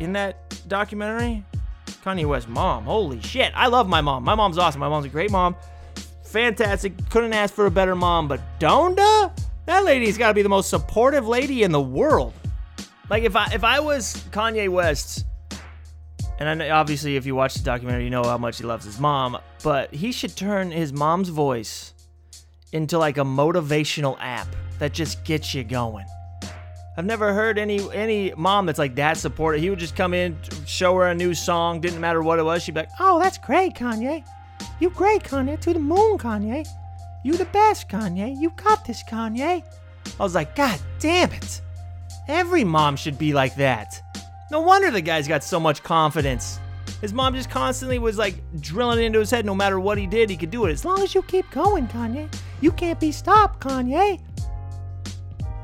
in 0.00 0.12
that 0.14 0.62
documentary 0.68 1.44
Kanye 2.04 2.26
West's 2.26 2.48
mom. 2.48 2.84
Holy 2.84 3.20
shit. 3.20 3.52
I 3.54 3.68
love 3.68 3.88
my 3.88 4.00
mom. 4.00 4.24
My 4.24 4.34
mom's 4.34 4.58
awesome. 4.58 4.80
My 4.80 4.88
mom's 4.88 5.06
a 5.06 5.08
great 5.08 5.30
mom. 5.30 5.54
Fantastic. 6.24 6.92
Couldn't 7.10 7.32
ask 7.32 7.54
for 7.54 7.66
a 7.66 7.70
better 7.70 7.94
mom. 7.94 8.26
But 8.26 8.40
Donda? 8.58 9.30
That 9.66 9.84
lady's 9.84 10.18
got 10.18 10.28
to 10.28 10.34
be 10.34 10.42
the 10.42 10.48
most 10.48 10.68
supportive 10.68 11.28
lady 11.28 11.62
in 11.62 11.70
the 11.70 11.80
world. 11.80 12.34
Like 13.08 13.22
if 13.22 13.36
I 13.36 13.50
if 13.52 13.62
I 13.62 13.78
was 13.78 14.16
Kanye 14.30 14.68
West, 14.68 15.26
and 16.48 16.62
obviously 16.62 17.16
if 17.16 17.26
you 17.26 17.34
watch 17.34 17.54
the 17.54 17.62
documentary, 17.62 18.04
you 18.04 18.10
know 18.10 18.24
how 18.24 18.38
much 18.38 18.58
he 18.58 18.64
loves 18.64 18.84
his 18.84 18.98
mom, 18.98 19.38
but 19.62 19.92
he 19.94 20.12
should 20.12 20.36
turn 20.36 20.70
his 20.70 20.92
mom's 20.92 21.28
voice 21.28 21.94
into 22.72 22.98
like 22.98 23.18
a 23.18 23.24
motivational 23.24 24.16
app 24.20 24.48
that 24.78 24.92
just 24.92 25.24
gets 25.24 25.54
you 25.54 25.62
going. 25.62 26.06
I've 26.96 27.06
never 27.06 27.32
heard 27.32 27.58
any 27.58 27.80
any 27.92 28.34
mom 28.36 28.66
that's 28.66 28.78
like 28.78 28.94
that 28.96 29.16
supportive. 29.16 29.62
He 29.62 29.70
would 29.70 29.78
just 29.78 29.96
come 29.96 30.12
in, 30.12 30.36
show 30.66 30.94
her 30.96 31.06
a 31.06 31.14
new 31.14 31.32
song, 31.32 31.80
didn't 31.80 32.00
matter 32.00 32.22
what 32.22 32.38
it 32.38 32.42
was. 32.42 32.62
She'd 32.62 32.74
be 32.74 32.80
like, 32.80 32.90
"Oh, 33.00 33.18
that's 33.18 33.38
great, 33.38 33.74
Kanye. 33.74 34.24
You 34.78 34.90
great, 34.90 35.22
Kanye. 35.22 35.58
To 35.60 35.72
the 35.72 35.78
moon, 35.78 36.18
Kanye. 36.18 36.66
You 37.24 37.34
the 37.34 37.46
best, 37.46 37.88
Kanye. 37.88 38.38
You 38.38 38.52
got 38.56 38.84
this, 38.84 39.02
Kanye." 39.04 39.62
I 40.20 40.22
was 40.22 40.34
like, 40.34 40.54
"God 40.54 40.78
damn 40.98 41.32
it." 41.32 41.62
Every 42.28 42.62
mom 42.62 42.96
should 42.96 43.18
be 43.18 43.32
like 43.32 43.54
that. 43.56 44.02
No 44.52 44.60
wonder 44.60 44.90
the 44.90 45.00
guy's 45.00 45.26
got 45.26 45.42
so 45.42 45.58
much 45.58 45.82
confidence. 45.82 46.60
His 47.00 47.14
mom 47.14 47.34
just 47.34 47.48
constantly 47.48 47.98
was 47.98 48.18
like 48.18 48.34
drilling 48.60 49.02
into 49.02 49.18
his 49.18 49.30
head 49.30 49.46
no 49.46 49.54
matter 49.54 49.80
what 49.80 49.96
he 49.96 50.06
did, 50.06 50.28
he 50.28 50.36
could 50.36 50.50
do 50.50 50.66
it. 50.66 50.72
As 50.72 50.84
long 50.84 51.00
as 51.02 51.14
you 51.14 51.22
keep 51.22 51.50
going, 51.50 51.88
Kanye. 51.88 52.30
You 52.60 52.70
can't 52.70 53.00
be 53.00 53.12
stopped, 53.12 53.60
Kanye. 53.60 54.20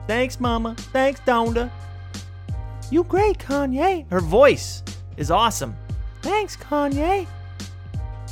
Thanks, 0.06 0.40
Mama. 0.40 0.74
Thanks, 0.90 1.20
Donda. 1.20 1.70
You 2.90 3.04
great, 3.04 3.36
Kanye. 3.36 4.10
Her 4.10 4.20
voice 4.20 4.82
is 5.18 5.30
awesome. 5.30 5.76
Thanks, 6.22 6.56
Kanye. 6.56 7.26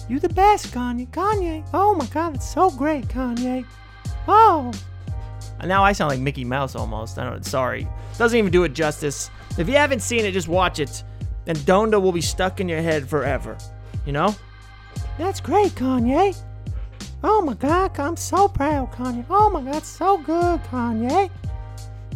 You 0.08 0.18
the 0.18 0.30
best, 0.30 0.72
Kanye. 0.72 1.06
Kanye. 1.10 1.68
Oh 1.75 1.94
my 1.94 2.06
god, 2.06 2.34
it's 2.34 2.50
so 2.50 2.70
great, 2.70 3.06
Kanye. 3.08 3.66
Oh. 4.26 4.72
Now 5.62 5.84
I 5.84 5.92
sound 5.92 6.12
like 6.12 6.20
Mickey 6.20 6.44
Mouse 6.44 6.75
almost. 6.75 7.18
I 7.18 7.28
don't 7.28 7.44
sorry. 7.44 7.86
Doesn't 8.16 8.38
even 8.38 8.50
do 8.50 8.64
it 8.64 8.72
justice. 8.72 9.30
If 9.58 9.68
you 9.68 9.75
haven't 9.76 10.00
seen 10.00 10.25
it, 10.25 10.32
just 10.32 10.48
watch 10.48 10.78
it. 10.78 11.02
And 11.46 11.56
Donda 11.58 12.00
will 12.00 12.12
be 12.12 12.20
stuck 12.20 12.60
in 12.60 12.68
your 12.68 12.82
head 12.82 13.08
forever. 13.08 13.56
You 14.04 14.12
know? 14.12 14.34
That's 15.18 15.40
great, 15.40 15.72
Kanye. 15.72 16.36
Oh 17.25 17.40
my 17.40 17.54
god, 17.54 17.98
I'm 17.98 18.16
so 18.16 18.48
proud, 18.48 18.92
Kanye. 18.92 19.25
Oh 19.30 19.50
my 19.50 19.62
god, 19.62 19.84
so 19.84 20.18
good, 20.18 20.62
Kanye. 20.64 21.30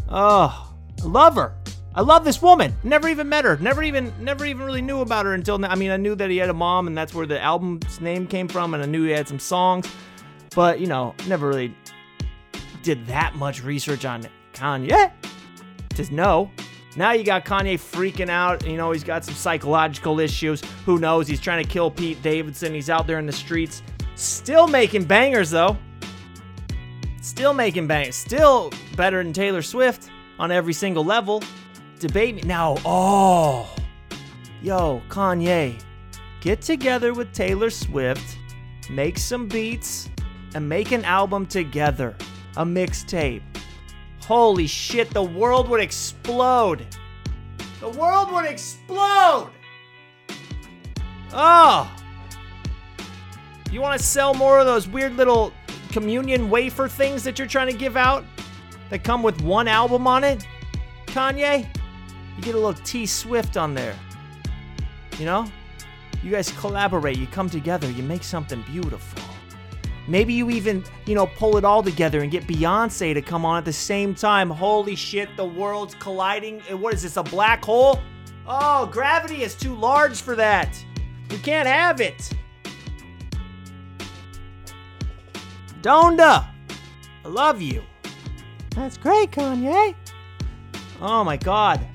Oh, 0.08 0.74
I 1.02 1.04
love 1.04 1.36
her. 1.36 1.54
I 1.94 2.02
love 2.02 2.24
this 2.24 2.40
woman. 2.40 2.72
Never 2.84 3.08
even 3.08 3.28
met 3.28 3.44
her. 3.44 3.56
Never 3.56 3.82
even 3.82 4.12
never 4.20 4.44
even 4.44 4.64
really 4.64 4.82
knew 4.82 5.00
about 5.00 5.26
her 5.26 5.34
until 5.34 5.58
now. 5.58 5.70
I 5.70 5.74
mean, 5.74 5.90
I 5.90 5.96
knew 5.96 6.14
that 6.14 6.30
he 6.30 6.36
had 6.36 6.48
a 6.48 6.54
mom 6.54 6.86
and 6.86 6.96
that's 6.96 7.12
where 7.14 7.26
the 7.26 7.40
album's 7.40 8.00
name 8.00 8.26
came 8.26 8.46
from 8.46 8.74
and 8.74 8.82
I 8.82 8.86
knew 8.86 9.04
he 9.04 9.10
had 9.10 9.26
some 9.26 9.40
songs. 9.40 9.88
But, 10.54 10.80
you 10.80 10.86
know, 10.86 11.14
never 11.26 11.48
really 11.48 11.74
did 12.82 13.06
that 13.06 13.34
much 13.34 13.64
research 13.64 14.04
on 14.04 14.26
Kanye. 14.52 15.10
Just 15.94 16.12
know. 16.12 16.50
Now 16.96 17.12
you 17.12 17.22
got 17.22 17.44
Kanye 17.44 17.74
freaking 17.74 18.28
out. 18.28 18.66
You 18.66 18.76
know, 18.76 18.90
he's 18.90 19.04
got 19.04 19.24
some 19.24 19.34
psychological 19.34 20.18
issues. 20.18 20.60
Who 20.86 20.98
knows? 20.98 21.28
He's 21.28 21.40
trying 21.40 21.62
to 21.62 21.68
kill 21.68 21.90
Pete 21.90 22.20
Davidson. 22.22 22.74
He's 22.74 22.90
out 22.90 23.06
there 23.06 23.18
in 23.18 23.26
the 23.26 23.32
streets. 23.32 23.82
Still 24.16 24.66
making 24.66 25.04
bangers, 25.04 25.50
though. 25.50 25.76
Still 27.22 27.54
making 27.54 27.86
bangers. 27.86 28.16
Still 28.16 28.72
better 28.96 29.22
than 29.22 29.32
Taylor 29.32 29.62
Swift 29.62 30.10
on 30.38 30.50
every 30.50 30.72
single 30.72 31.04
level. 31.04 31.42
Debate 32.00 32.34
me. 32.34 32.42
Now, 32.42 32.76
oh. 32.84 33.68
Yo, 34.62 35.00
Kanye, 35.08 35.80
get 36.40 36.60
together 36.60 37.14
with 37.14 37.32
Taylor 37.32 37.70
Swift, 37.70 38.38
make 38.90 39.16
some 39.16 39.48
beats, 39.48 40.10
and 40.54 40.68
make 40.68 40.92
an 40.92 41.04
album 41.04 41.46
together. 41.46 42.14
A 42.56 42.64
mixtape. 42.64 43.42
Holy 44.30 44.68
shit, 44.68 45.10
the 45.10 45.24
world 45.24 45.68
would 45.68 45.80
explode. 45.80 46.86
The 47.80 47.88
world 47.88 48.30
would 48.30 48.44
explode. 48.44 49.50
Oh. 51.32 51.92
You 53.72 53.80
want 53.80 54.00
to 54.00 54.06
sell 54.06 54.32
more 54.34 54.60
of 54.60 54.66
those 54.66 54.86
weird 54.86 55.16
little 55.16 55.52
communion 55.90 56.48
wafer 56.48 56.86
things 56.86 57.24
that 57.24 57.40
you're 57.40 57.48
trying 57.48 57.72
to 57.72 57.76
give 57.76 57.96
out 57.96 58.24
that 58.90 59.02
come 59.02 59.24
with 59.24 59.42
one 59.42 59.66
album 59.66 60.06
on 60.06 60.22
it? 60.22 60.46
Kanye? 61.06 61.66
You 62.36 62.42
get 62.44 62.54
a 62.54 62.58
little 62.58 62.80
T 62.84 63.06
Swift 63.06 63.56
on 63.56 63.74
there. 63.74 63.96
You 65.18 65.24
know? 65.24 65.44
You 66.22 66.30
guys 66.30 66.52
collaborate, 66.52 67.18
you 67.18 67.26
come 67.26 67.50
together, 67.50 67.90
you 67.90 68.04
make 68.04 68.22
something 68.22 68.62
beautiful. 68.70 69.29
Maybe 70.10 70.34
you 70.34 70.50
even, 70.50 70.82
you 71.06 71.14
know, 71.14 71.26
pull 71.26 71.56
it 71.56 71.64
all 71.64 71.84
together 71.84 72.22
and 72.22 72.32
get 72.32 72.44
Beyonce 72.44 73.14
to 73.14 73.22
come 73.22 73.44
on 73.44 73.58
at 73.58 73.64
the 73.64 73.72
same 73.72 74.12
time. 74.12 74.50
Holy 74.50 74.96
shit, 74.96 75.28
the 75.36 75.44
world's 75.44 75.94
colliding. 75.94 76.58
What 76.80 76.92
is 76.92 77.02
this, 77.02 77.16
a 77.16 77.22
black 77.22 77.64
hole? 77.64 78.00
Oh, 78.44 78.86
gravity 78.86 79.44
is 79.44 79.54
too 79.54 79.72
large 79.72 80.20
for 80.20 80.34
that. 80.34 80.84
You 81.30 81.38
can't 81.38 81.68
have 81.68 82.00
it. 82.00 82.28
Donda, 85.80 86.44
I 87.24 87.28
love 87.28 87.62
you. 87.62 87.84
That's 88.74 88.98
great, 88.98 89.30
Kanye. 89.30 89.94
Oh 91.00 91.22
my 91.22 91.36
god. 91.36 91.86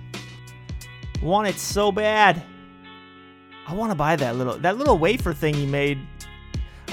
Want 1.21 1.49
it 1.49 1.59
so 1.59 1.91
bad. 1.91 2.41
I 3.67 3.73
want 3.73 3.91
to 3.91 3.95
buy 3.95 4.15
that 4.15 4.37
little 4.37 4.57
that 4.59 4.77
little 4.77 4.97
wafer 4.97 5.33
thing 5.33 5.53
he 5.53 5.65
made. 5.65 5.99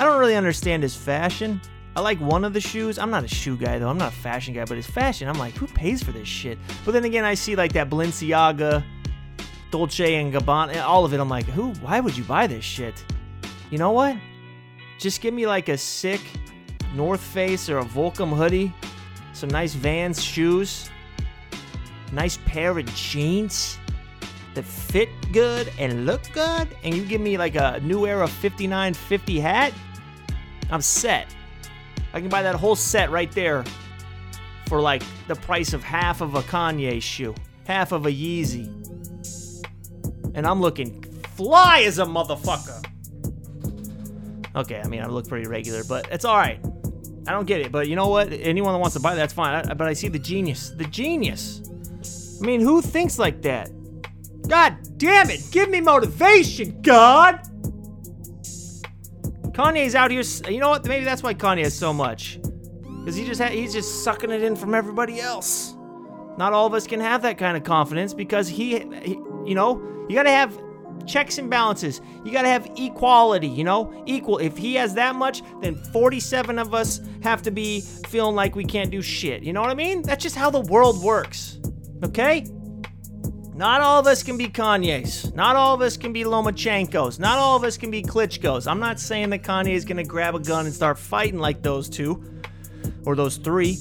I 0.02 0.04
don't 0.04 0.18
really 0.18 0.35
understand 0.35 0.82
his 0.82 0.97
fashion. 0.97 1.61
I 1.94 2.00
like 2.00 2.18
one 2.18 2.44
of 2.44 2.52
the 2.52 2.61
shoes. 2.61 2.99
I'm 2.99 3.11
not 3.12 3.23
a 3.23 3.28
shoe 3.28 3.56
guy 3.56 3.78
though. 3.78 3.88
I'm 3.88 3.99
not 3.99 4.12
a 4.12 4.16
fashion 4.16 4.52
guy, 4.52 4.64
but 4.64 4.76
his 4.76 4.85
fashion. 4.88 5.28
I'm 5.28 5.38
like, 5.38 5.54
who 5.54 5.68
pays 5.68 6.02
for 6.02 6.11
this 6.11 6.26
shit? 6.26 6.59
But 6.85 6.90
then 6.90 7.04
again, 7.04 7.25
I 7.25 7.35
see 7.35 7.54
like 7.54 7.73
that 7.75 7.88
Balenciaga, 7.88 8.82
Dolce 9.71 10.16
and 10.16 10.35
Gabbana, 10.35 10.75
eh, 10.75 10.80
all 10.80 11.04
of 11.04 11.14
it. 11.14 11.21
I'm 11.21 11.28
like, 11.28 11.44
who? 11.44 11.71
Why 11.75 12.00
would 12.00 12.16
you 12.16 12.25
buy 12.25 12.49
this 12.49 12.64
shit? 12.64 13.04
You 13.71 13.78
know 13.78 13.92
what? 13.92 14.16
Just 14.99 15.21
give 15.21 15.35
me 15.35 15.47
like 15.47 15.68
a 15.68 15.78
sick 15.78 16.21
North 16.97 17.21
Face 17.21 17.68
or 17.68 17.78
a 17.78 17.85
Volcom 17.85 18.37
hoodie, 18.37 18.75
some 19.35 19.50
nice 19.50 19.75
Vans 19.75 20.21
shoes, 20.21 20.90
nice 22.11 22.38
pair 22.44 22.76
of 22.76 22.92
jeans 22.97 23.78
that 24.54 24.64
fit 24.64 25.11
good 25.30 25.73
and 25.78 26.06
look 26.06 26.23
good, 26.32 26.66
and 26.82 26.92
you 26.92 27.04
give 27.04 27.21
me 27.21 27.38
like 27.38 27.54
a 27.54 27.78
new 27.85 28.04
era 28.04 28.26
5950 28.26 29.38
hat, 29.38 29.73
I'm 30.73 30.81
set. 30.81 31.33
I 32.14 32.21
can 32.21 32.31
buy 32.31 32.43
that 32.43 32.55
whole 32.55 32.75
set 32.75 33.11
right 33.11 33.31
there 33.31 33.62
for 34.67 34.81
like 34.81 35.02
the 35.29 35.35
price 35.35 35.75
of 35.75 35.85
half 35.85 36.23
of 36.23 36.35
a 36.35 36.41
Kanye 36.41 37.00
shoe, 37.00 37.35
half 37.67 37.93
of 37.93 38.07
a 38.07 38.11
Yeezy. 38.11 38.67
And 40.35 40.47
I'm 40.47 40.62
looking 40.62 41.02
fly 41.37 41.83
as 41.83 41.99
a 41.99 42.05
motherfucker. 42.05 42.83
Okay, 44.57 44.81
I 44.83 44.88
mean, 44.88 45.02
I 45.02 45.07
look 45.07 45.29
pretty 45.29 45.47
regular, 45.47 45.85
but 45.85 46.09
it's 46.11 46.25
all 46.25 46.37
right. 46.37 46.59
I 47.26 47.33
don't 47.33 47.47
get 47.47 47.61
it, 47.61 47.71
but 47.71 47.87
you 47.87 47.95
know 47.95 48.09
what? 48.09 48.33
Anyone 48.33 48.73
that 48.73 48.79
wants 48.79 48.95
to 48.95 49.00
buy 49.00 49.14
that's 49.14 49.35
fine. 49.35 49.69
I, 49.69 49.75
but 49.75 49.87
I 49.87 49.93
see 49.93 50.09
the 50.09 50.19
genius. 50.19 50.71
The 50.71 50.85
genius. 50.85 51.61
I 52.43 52.47
mean, 52.47 52.61
who 52.61 52.81
thinks 52.81 53.19
like 53.19 53.43
that? 53.43 53.71
God 54.49 54.76
damn 54.97 55.29
it! 55.29 55.43
Give 55.50 55.69
me 55.69 55.83
motivation, 55.83 56.81
God! 56.81 57.47
Kanye's 59.62 59.95
out 59.95 60.11
here. 60.11 60.23
You 60.52 60.61
know 60.61 60.71
what? 60.71 60.85
Maybe 60.87 61.04
that's 61.04 61.23
why 61.23 61.35
Kanye 61.35 61.62
has 61.62 61.75
so 61.75 61.92
much, 61.92 62.40
because 62.99 63.14
he 63.14 63.25
just 63.25 63.40
ha- 63.40 63.49
he's 63.50 63.73
just 63.73 64.02
sucking 64.02 64.31
it 64.31 64.42
in 64.42 64.57
from 64.57 64.75
everybody 64.75 65.21
else. 65.21 65.75
Not 66.37 66.52
all 66.52 66.66
of 66.66 66.75
us 66.75 66.87
can 66.87 66.99
have 66.99 67.23
that 67.23 67.38
kind 67.38 67.57
of 67.57 67.62
confidence 67.62 68.12
because 68.14 68.49
he, 68.49 68.81
he 69.02 69.12
you 69.45 69.54
know, 69.54 69.81
you 70.09 70.16
got 70.16 70.25
to 70.25 70.31
have 70.31 70.59
checks 71.07 71.38
and 71.38 71.49
balances. 71.49 72.00
You 72.25 72.33
got 72.33 72.42
to 72.42 72.49
have 72.49 72.69
equality, 72.76 73.49
you 73.49 73.64
know? 73.64 74.02
Equal. 74.07 74.38
If 74.38 74.57
he 74.57 74.75
has 74.75 74.95
that 74.95 75.14
much, 75.14 75.42
then 75.61 75.75
47 75.92 76.59
of 76.59 76.75
us 76.75 77.00
have 77.23 77.42
to 77.42 77.50
be 77.50 77.83
feeling 78.09 78.35
like 78.35 78.57
we 78.57 78.64
can't 78.64 78.90
do 78.90 79.02
shit. 79.02 79.42
You 79.42 79.52
know 79.52 79.61
what 79.61 79.71
I 79.71 79.75
mean? 79.75 80.02
That's 80.02 80.23
just 80.23 80.37
how 80.37 80.50
the 80.50 80.61
world 80.61 81.02
works. 81.02 81.59
Okay? 82.02 82.47
Not 83.62 83.81
all 83.81 84.00
of 84.00 84.09
us 84.09 84.25
can 84.25 84.37
be 84.37 84.49
Kanye's. 84.49 85.33
Not 85.35 85.54
all 85.54 85.73
of 85.73 85.83
us 85.83 85.97
can 85.97 86.12
be 86.12 86.25
Lomachenkos. 86.25 87.21
Not 87.21 87.38
all 87.38 87.57
of 87.57 87.62
us 87.62 87.76
can 87.76 87.92
be 87.92 88.02
Klitschko's. 88.02 88.66
I'm 88.66 88.81
not 88.81 88.99
saying 88.99 89.31
that 89.31 89.45
Kanye 89.45 89.75
is 89.75 89.85
going 89.85 89.99
to 89.99 90.02
grab 90.02 90.35
a 90.35 90.40
gun 90.40 90.66
and 90.66 90.75
start 90.75 90.99
fighting 90.99 91.38
like 91.38 91.62
those 91.62 91.88
two 91.88 92.25
or 93.07 93.14
those 93.14 93.37
three. 93.37 93.78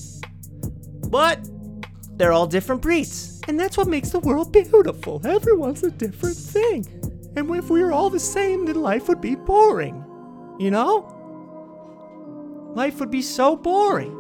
But 1.08 1.40
they're 2.12 2.32
all 2.32 2.46
different 2.46 2.84
breeds. 2.84 3.42
And 3.48 3.60
that's 3.60 3.76
what 3.76 3.88
makes 3.88 4.12
the 4.12 4.20
world 4.20 4.52
beautiful. 4.52 5.20
Everyone's 5.26 5.82
a 5.82 5.90
different 5.90 6.38
thing. 6.38 6.86
And 7.36 7.50
if 7.56 7.72
we 7.72 7.82
were 7.82 7.92
all 7.92 8.12
the 8.12 8.20
same, 8.20 8.68
then 8.68 8.76
life 8.76 9.08
would 9.08 9.20
be 9.20 9.34
boring. 9.34 10.06
You 10.60 10.70
know? 10.70 11.08
Life 12.76 13.00
would 13.00 13.10
be 13.10 13.24
so 13.24 13.56
boring. 13.56 14.16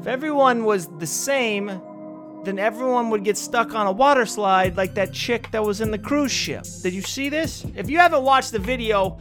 If 0.00 0.06
everyone 0.06 0.62
was 0.62 0.86
the 0.98 1.08
same, 1.08 1.82
then 2.44 2.58
everyone 2.58 3.10
would 3.10 3.24
get 3.24 3.36
stuck 3.36 3.74
on 3.74 3.86
a 3.86 3.92
water 3.92 4.26
slide 4.26 4.76
like 4.76 4.94
that 4.94 5.12
chick 5.12 5.50
that 5.52 5.64
was 5.64 5.80
in 5.80 5.90
the 5.90 5.98
cruise 5.98 6.32
ship. 6.32 6.64
Did 6.82 6.92
you 6.92 7.02
see 7.02 7.28
this? 7.28 7.64
If 7.76 7.88
you 7.88 7.98
haven't 7.98 8.24
watched 8.24 8.52
the 8.52 8.58
video, 8.58 9.20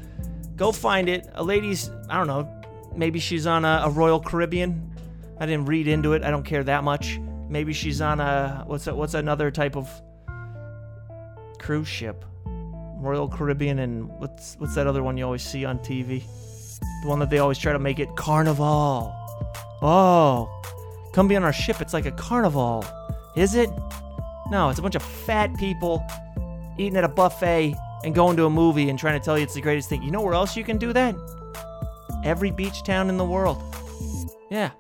go 0.56 0.72
find 0.72 1.08
it. 1.08 1.30
A 1.36 1.44
lady's, 1.44 1.90
I 2.10 2.18
don't 2.18 2.28
know, 2.28 2.50
maybe 2.96 3.20
she's 3.20 3.46
on 3.46 3.66
a, 3.66 3.84
a 3.86 3.90
Royal 3.90 4.20
Caribbean. 4.20 4.90
I 5.40 5.46
didn't 5.46 5.66
read 5.66 5.88
into 5.88 6.14
it. 6.14 6.24
I 6.24 6.32
don't 6.32 6.44
care 6.44 6.64
that 6.64 6.84
much. 6.84 7.20
Maybe 7.50 7.74
she's 7.74 8.02
on 8.02 8.20
a 8.20 8.64
what's 8.66 8.86
that, 8.86 8.96
what's 8.96 9.14
another 9.14 9.52
type 9.52 9.76
of 9.76 9.90
cruise 11.60 11.88
ship? 11.88 12.24
Royal 12.46 13.28
Caribbean 13.28 13.80
and 13.80 14.08
what's 14.20 14.56
what's 14.60 14.76
that 14.76 14.88
other 14.88 15.02
one 15.04 15.18
you 15.18 15.26
always 15.26 15.44
see 15.44 15.66
on 15.66 15.80
TV? 15.80 16.24
The 17.02 17.08
one 17.08 17.20
that 17.20 17.30
they 17.30 17.40
always 17.40 17.58
try 17.58 17.74
to 17.74 17.80
make 17.80 18.00
it 18.00 18.16
Carnival. 18.16 19.14
Oh, 19.82 20.62
come 21.12 21.28
be 21.28 21.36
on 21.36 21.44
our 21.44 21.52
ship. 21.52 21.82
It's 21.82 21.94
like 21.94 22.06
a 22.06 22.12
carnival. 22.12 22.86
Is 23.36 23.56
it? 23.56 23.70
No, 24.50 24.70
it's 24.70 24.80
a 24.80 24.82
bunch 24.82 24.96
of 24.96 25.04
fat 25.04 25.56
people 25.58 26.06
eating 26.78 26.98
at 26.98 27.04
a 27.04 27.08
buffet 27.08 27.76
and 28.04 28.14
going 28.14 28.36
to 28.38 28.46
a 28.46 28.50
movie 28.50 28.90
and 28.90 28.98
trying 28.98 29.20
to 29.20 29.24
tell 29.24 29.38
you 29.38 29.44
it's 29.44 29.54
the 29.54 29.62
greatest 29.62 29.90
thing. 29.90 30.02
You 30.04 30.12
know 30.12 30.22
where 30.22 30.34
else 30.34 30.58
you 30.58 30.64
can 30.64 30.78
do 30.78 30.92
that? 30.94 31.16
Every 32.24 32.52
beach 32.52 32.84
town 32.84 33.10
in 33.10 33.18
the 33.18 33.26
world. 33.26 33.64
Yeah. 34.50 34.72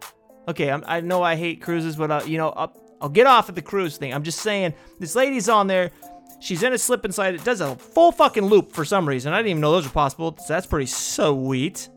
Okay, 0.47 0.69
I'm, 0.69 0.83
I 0.87 1.01
know 1.01 1.23
I 1.23 1.35
hate 1.35 1.61
cruises, 1.61 1.95
but 1.95 2.11
uh, 2.11 2.21
you 2.25 2.37
know, 2.37 2.49
I'll, 2.49 2.73
I'll 2.99 3.09
get 3.09 3.27
off 3.27 3.47
at 3.47 3.55
the 3.55 3.61
cruise 3.61 3.97
thing. 3.97 4.13
I'm 4.13 4.23
just 4.23 4.39
saying, 4.39 4.73
this 4.99 5.15
lady's 5.15 5.47
on 5.47 5.67
there. 5.67 5.91
She's 6.39 6.63
in 6.63 6.73
a 6.73 6.77
slip 6.77 7.05
and 7.05 7.13
slide. 7.13 7.35
It 7.35 7.43
does 7.43 7.61
a 7.61 7.75
full 7.75 8.11
fucking 8.11 8.45
loop 8.45 8.73
for 8.73 8.83
some 8.83 9.07
reason. 9.07 9.31
I 9.31 9.37
didn't 9.37 9.51
even 9.51 9.61
know 9.61 9.71
those 9.71 9.85
were 9.85 9.93
possible. 9.93 10.35
So 10.39 10.53
that's 10.53 10.65
pretty 10.65 10.87
sweet. 10.87 11.87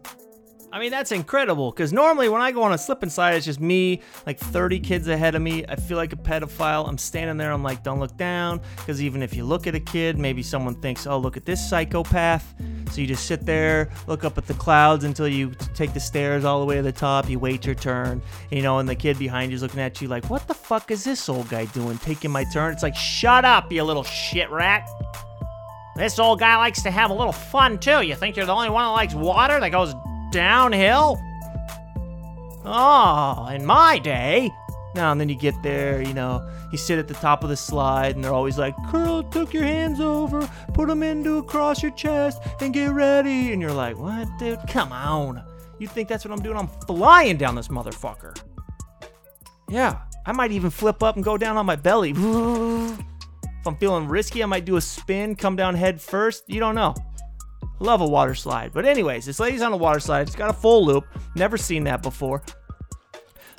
I 0.74 0.80
mean, 0.80 0.90
that's 0.90 1.12
incredible 1.12 1.70
because 1.70 1.92
normally 1.92 2.28
when 2.28 2.42
I 2.42 2.50
go 2.50 2.64
on 2.64 2.72
a 2.72 2.78
slip 2.78 3.04
and 3.04 3.12
slide, 3.12 3.34
it's 3.34 3.46
just 3.46 3.60
me, 3.60 4.02
like 4.26 4.40
30 4.40 4.80
kids 4.80 5.06
ahead 5.06 5.36
of 5.36 5.40
me. 5.40 5.64
I 5.68 5.76
feel 5.76 5.96
like 5.96 6.12
a 6.12 6.16
pedophile. 6.16 6.88
I'm 6.88 6.98
standing 6.98 7.36
there, 7.36 7.52
I'm 7.52 7.62
like, 7.62 7.84
don't 7.84 8.00
look 8.00 8.16
down. 8.16 8.60
Because 8.78 9.00
even 9.00 9.22
if 9.22 9.36
you 9.36 9.44
look 9.44 9.68
at 9.68 9.76
a 9.76 9.80
kid, 9.80 10.18
maybe 10.18 10.42
someone 10.42 10.74
thinks, 10.74 11.06
oh, 11.06 11.16
look 11.16 11.36
at 11.36 11.44
this 11.44 11.64
psychopath. 11.70 12.56
So 12.90 13.00
you 13.00 13.06
just 13.06 13.26
sit 13.26 13.46
there, 13.46 13.88
look 14.08 14.24
up 14.24 14.36
at 14.36 14.48
the 14.48 14.54
clouds 14.54 15.04
until 15.04 15.28
you 15.28 15.54
take 15.74 15.94
the 15.94 16.00
stairs 16.00 16.44
all 16.44 16.58
the 16.58 16.66
way 16.66 16.74
to 16.74 16.82
the 16.82 16.90
top. 16.90 17.30
You 17.30 17.38
wait 17.38 17.64
your 17.64 17.76
turn, 17.76 18.20
you 18.50 18.60
know, 18.60 18.80
and 18.80 18.88
the 18.88 18.96
kid 18.96 19.16
behind 19.16 19.52
you 19.52 19.54
is 19.54 19.62
looking 19.62 19.78
at 19.78 20.02
you 20.02 20.08
like, 20.08 20.28
what 20.28 20.48
the 20.48 20.54
fuck 20.54 20.90
is 20.90 21.04
this 21.04 21.28
old 21.28 21.48
guy 21.48 21.66
doing 21.66 21.98
taking 21.98 22.32
my 22.32 22.42
turn? 22.52 22.72
It's 22.72 22.82
like, 22.82 22.96
shut 22.96 23.44
up, 23.44 23.70
you 23.70 23.84
little 23.84 24.02
shit 24.02 24.50
rat. 24.50 24.88
This 25.94 26.18
old 26.18 26.40
guy 26.40 26.56
likes 26.56 26.82
to 26.82 26.90
have 26.90 27.10
a 27.10 27.14
little 27.14 27.30
fun 27.30 27.78
too. 27.78 28.02
You 28.02 28.16
think 28.16 28.36
you're 28.36 28.44
the 28.44 28.52
only 28.52 28.70
one 28.70 28.82
that 28.82 28.88
likes 28.88 29.14
water 29.14 29.60
that 29.60 29.68
goes 29.68 29.94
downhill? 30.34 31.22
Oh, 32.64 33.48
in 33.54 33.64
my 33.64 34.00
day. 34.00 34.50
Now 34.96 35.12
and 35.12 35.20
then 35.20 35.28
you 35.28 35.36
get 35.36 35.54
there, 35.62 36.02
you 36.02 36.12
know, 36.12 36.44
you 36.72 36.78
sit 36.78 36.98
at 36.98 37.06
the 37.06 37.14
top 37.14 37.44
of 37.44 37.50
the 37.50 37.56
slide 37.56 38.16
and 38.16 38.24
they're 38.24 38.32
always 38.32 38.58
like, 38.58 38.74
Curl, 38.88 39.22
tuck 39.24 39.54
your 39.54 39.62
hands 39.62 40.00
over, 40.00 40.48
put 40.72 40.88
them 40.88 41.04
into 41.04 41.38
across 41.38 41.82
your 41.82 41.92
chest, 41.92 42.42
and 42.60 42.74
get 42.74 42.90
ready. 42.92 43.52
And 43.52 43.62
you're 43.62 43.72
like, 43.72 43.96
what, 43.96 44.26
dude? 44.40 44.58
Come 44.68 44.90
on. 44.90 45.40
You 45.78 45.86
think 45.86 46.08
that's 46.08 46.24
what 46.24 46.32
I'm 46.32 46.42
doing? 46.42 46.56
I'm 46.56 46.68
flying 46.86 47.36
down 47.36 47.54
this 47.54 47.68
motherfucker. 47.68 48.36
Yeah, 49.68 50.00
I 50.26 50.32
might 50.32 50.50
even 50.50 50.70
flip 50.70 51.02
up 51.04 51.14
and 51.14 51.24
go 51.24 51.38
down 51.38 51.56
on 51.56 51.64
my 51.64 51.76
belly. 51.76 52.12
If 53.64 53.68
I'm 53.68 53.76
feeling 53.76 54.08
risky, 54.08 54.42
I 54.42 54.46
might 54.46 54.66
do 54.66 54.76
a 54.76 54.80
spin, 54.82 55.36
come 55.36 55.56
down 55.56 55.74
head 55.74 55.98
first. 55.98 56.44
You 56.48 56.60
don't 56.60 56.74
know. 56.74 56.94
Love 57.80 58.00
a 58.00 58.06
water 58.06 58.34
slide. 58.34 58.72
But, 58.72 58.86
anyways, 58.86 59.26
this 59.26 59.40
lady's 59.40 59.62
on 59.62 59.72
a 59.72 59.76
water 59.76 60.00
slide. 60.00 60.22
It's 60.22 60.36
got 60.36 60.50
a 60.50 60.54
full 60.54 60.84
loop. 60.84 61.04
Never 61.34 61.56
seen 61.56 61.84
that 61.84 62.02
before. 62.02 62.42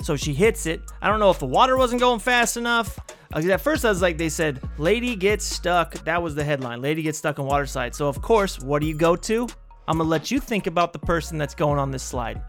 So 0.02 0.16
she 0.16 0.34
hits 0.34 0.66
it. 0.66 0.82
I 1.02 1.08
don't 1.08 1.20
know 1.20 1.30
if 1.30 1.38
the 1.38 1.46
water 1.46 1.76
wasn't 1.76 2.00
going 2.00 2.20
fast 2.20 2.56
enough. 2.56 2.98
At 3.32 3.60
first, 3.60 3.84
I 3.84 3.88
was 3.88 4.02
like, 4.02 4.18
they 4.18 4.28
said, 4.28 4.60
Lady 4.78 5.16
gets 5.16 5.44
stuck. 5.44 5.94
That 6.04 6.22
was 6.22 6.34
the 6.34 6.44
headline. 6.44 6.80
Lady 6.80 7.02
gets 7.02 7.18
stuck 7.18 7.38
on 7.38 7.46
water 7.46 7.66
slide. 7.66 7.94
So, 7.94 8.08
of 8.08 8.22
course, 8.22 8.60
what 8.60 8.80
do 8.80 8.86
you 8.86 8.94
go 8.94 9.16
to? 9.16 9.48
I'm 9.88 9.98
going 9.98 10.06
to 10.06 10.10
let 10.10 10.30
you 10.30 10.40
think 10.40 10.66
about 10.66 10.92
the 10.92 10.98
person 10.98 11.38
that's 11.38 11.54
going 11.54 11.78
on 11.78 11.90
this 11.90 12.02
slide. 12.02 12.42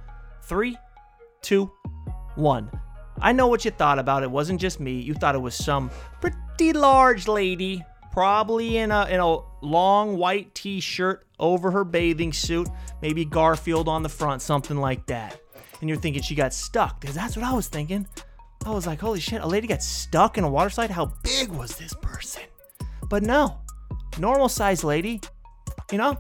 Three, 0.44 0.78
two, 1.42 1.72
one. 2.36 2.70
I 3.20 3.32
know 3.32 3.48
what 3.48 3.66
you 3.66 3.72
thought 3.72 4.00
about 4.00 4.24
it. 4.24 4.30
Wasn't 4.30 4.62
just 4.62 4.80
me. 4.80 4.94
You 4.94 5.14
thought 5.16 5.36
it 5.36 5.42
was 5.42 5.56
some 5.56 5.90
pretty 6.22 6.74
large 6.74 7.28
lady, 7.28 7.84
probably 8.18 8.78
in 8.78 8.90
a 8.92 9.06
in 9.12 9.20
a 9.20 9.38
long 9.62 10.18
white 10.18 10.56
t-shirt 10.56 11.24
over 11.38 11.70
her 11.70 11.84
bathing 11.84 12.34
suit, 12.34 12.68
maybe 13.00 13.24
Garfield 13.24 13.88
on 13.88 14.02
the 14.02 14.10
front, 14.10 14.42
something 14.42 14.78
like 14.78 15.06
that. 15.06 15.40
And 15.82 15.88
you're 15.88 16.00
thinking 16.00 16.24
she 16.24 16.34
got 16.34 16.52
stuck, 16.52 17.00
because 17.00 17.16
that's 17.16 17.38
what 17.38 17.46
I 17.46 17.54
was 17.54 17.68
thinking. 17.68 18.08
I 18.66 18.72
was 18.72 18.88
like, 18.88 19.00
holy 19.00 19.20
shit, 19.20 19.44
a 19.44 19.46
lady 19.46 19.68
got 19.68 19.84
stuck 19.84 20.40
in 20.40 20.44
a 20.44 20.50
water 20.50 20.72
slide? 20.72 20.90
How 20.90 21.14
big 21.22 21.50
was 21.50 21.76
this 21.76 21.94
person? 21.94 22.42
But 23.08 23.22
no, 23.22 23.60
normal 24.18 24.50
sized 24.50 24.84
lady, 24.84 25.22
you 25.92 26.00
know? 26.00 26.18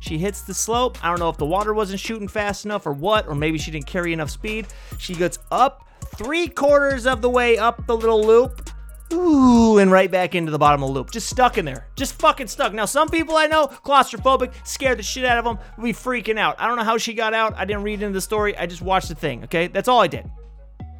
She 0.00 0.18
hits 0.18 0.42
the 0.42 0.52
slope. 0.52 0.98
I 1.04 1.10
don't 1.10 1.20
know 1.20 1.28
if 1.28 1.36
the 1.36 1.46
water 1.46 1.74
wasn't 1.74 2.00
shooting 2.00 2.26
fast 2.26 2.64
enough 2.64 2.88
or 2.88 2.92
what, 2.92 3.28
or 3.28 3.36
maybe 3.36 3.56
she 3.56 3.70
didn't 3.70 3.86
carry 3.86 4.12
enough 4.12 4.30
speed. 4.30 4.66
She 4.98 5.14
gets 5.14 5.38
up 5.52 5.88
three 6.16 6.48
quarters 6.48 7.06
of 7.06 7.22
the 7.22 7.30
way 7.30 7.56
up 7.56 7.86
the 7.86 7.96
little 7.96 8.24
loop. 8.24 8.68
Ooh, 9.12 9.78
and 9.78 9.90
right 9.90 10.10
back 10.10 10.34
into 10.34 10.50
the 10.50 10.58
bottom 10.58 10.82
of 10.82 10.88
the 10.88 10.94
loop. 10.94 11.10
Just 11.10 11.28
stuck 11.28 11.58
in 11.58 11.64
there. 11.64 11.86
Just 11.96 12.14
fucking 12.14 12.48
stuck. 12.48 12.72
Now, 12.72 12.86
some 12.86 13.08
people 13.08 13.36
I 13.36 13.46
know, 13.46 13.68
claustrophobic, 13.68 14.52
scared 14.66 14.98
the 14.98 15.02
shit 15.02 15.24
out 15.24 15.38
of 15.38 15.44
them, 15.44 15.58
would 15.76 15.84
be 15.84 15.92
freaking 15.92 16.38
out. 16.38 16.56
I 16.58 16.66
don't 16.66 16.76
know 16.76 16.84
how 16.84 16.98
she 16.98 17.14
got 17.14 17.32
out. 17.32 17.54
I 17.56 17.64
didn't 17.64 17.84
read 17.84 18.02
into 18.02 18.14
the 18.14 18.20
story. 18.20 18.56
I 18.56 18.66
just 18.66 18.82
watched 18.82 19.08
the 19.08 19.14
thing, 19.14 19.44
okay? 19.44 19.68
That's 19.68 19.88
all 19.88 20.00
I 20.00 20.08
did. 20.08 20.28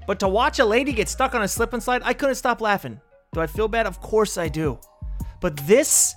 But 0.06 0.20
to 0.20 0.28
watch 0.28 0.60
a 0.60 0.64
lady 0.64 0.92
get 0.92 1.08
stuck 1.08 1.34
on 1.34 1.42
a 1.42 1.48
slip 1.48 1.72
and 1.72 1.82
slide, 1.82 2.02
I 2.04 2.12
couldn't 2.12 2.36
stop 2.36 2.60
laughing. 2.60 3.00
Do 3.32 3.40
I 3.40 3.48
feel 3.48 3.66
bad? 3.66 3.86
Of 3.86 4.00
course 4.00 4.38
I 4.38 4.48
do. 4.48 4.78
But 5.40 5.56
this 5.66 6.14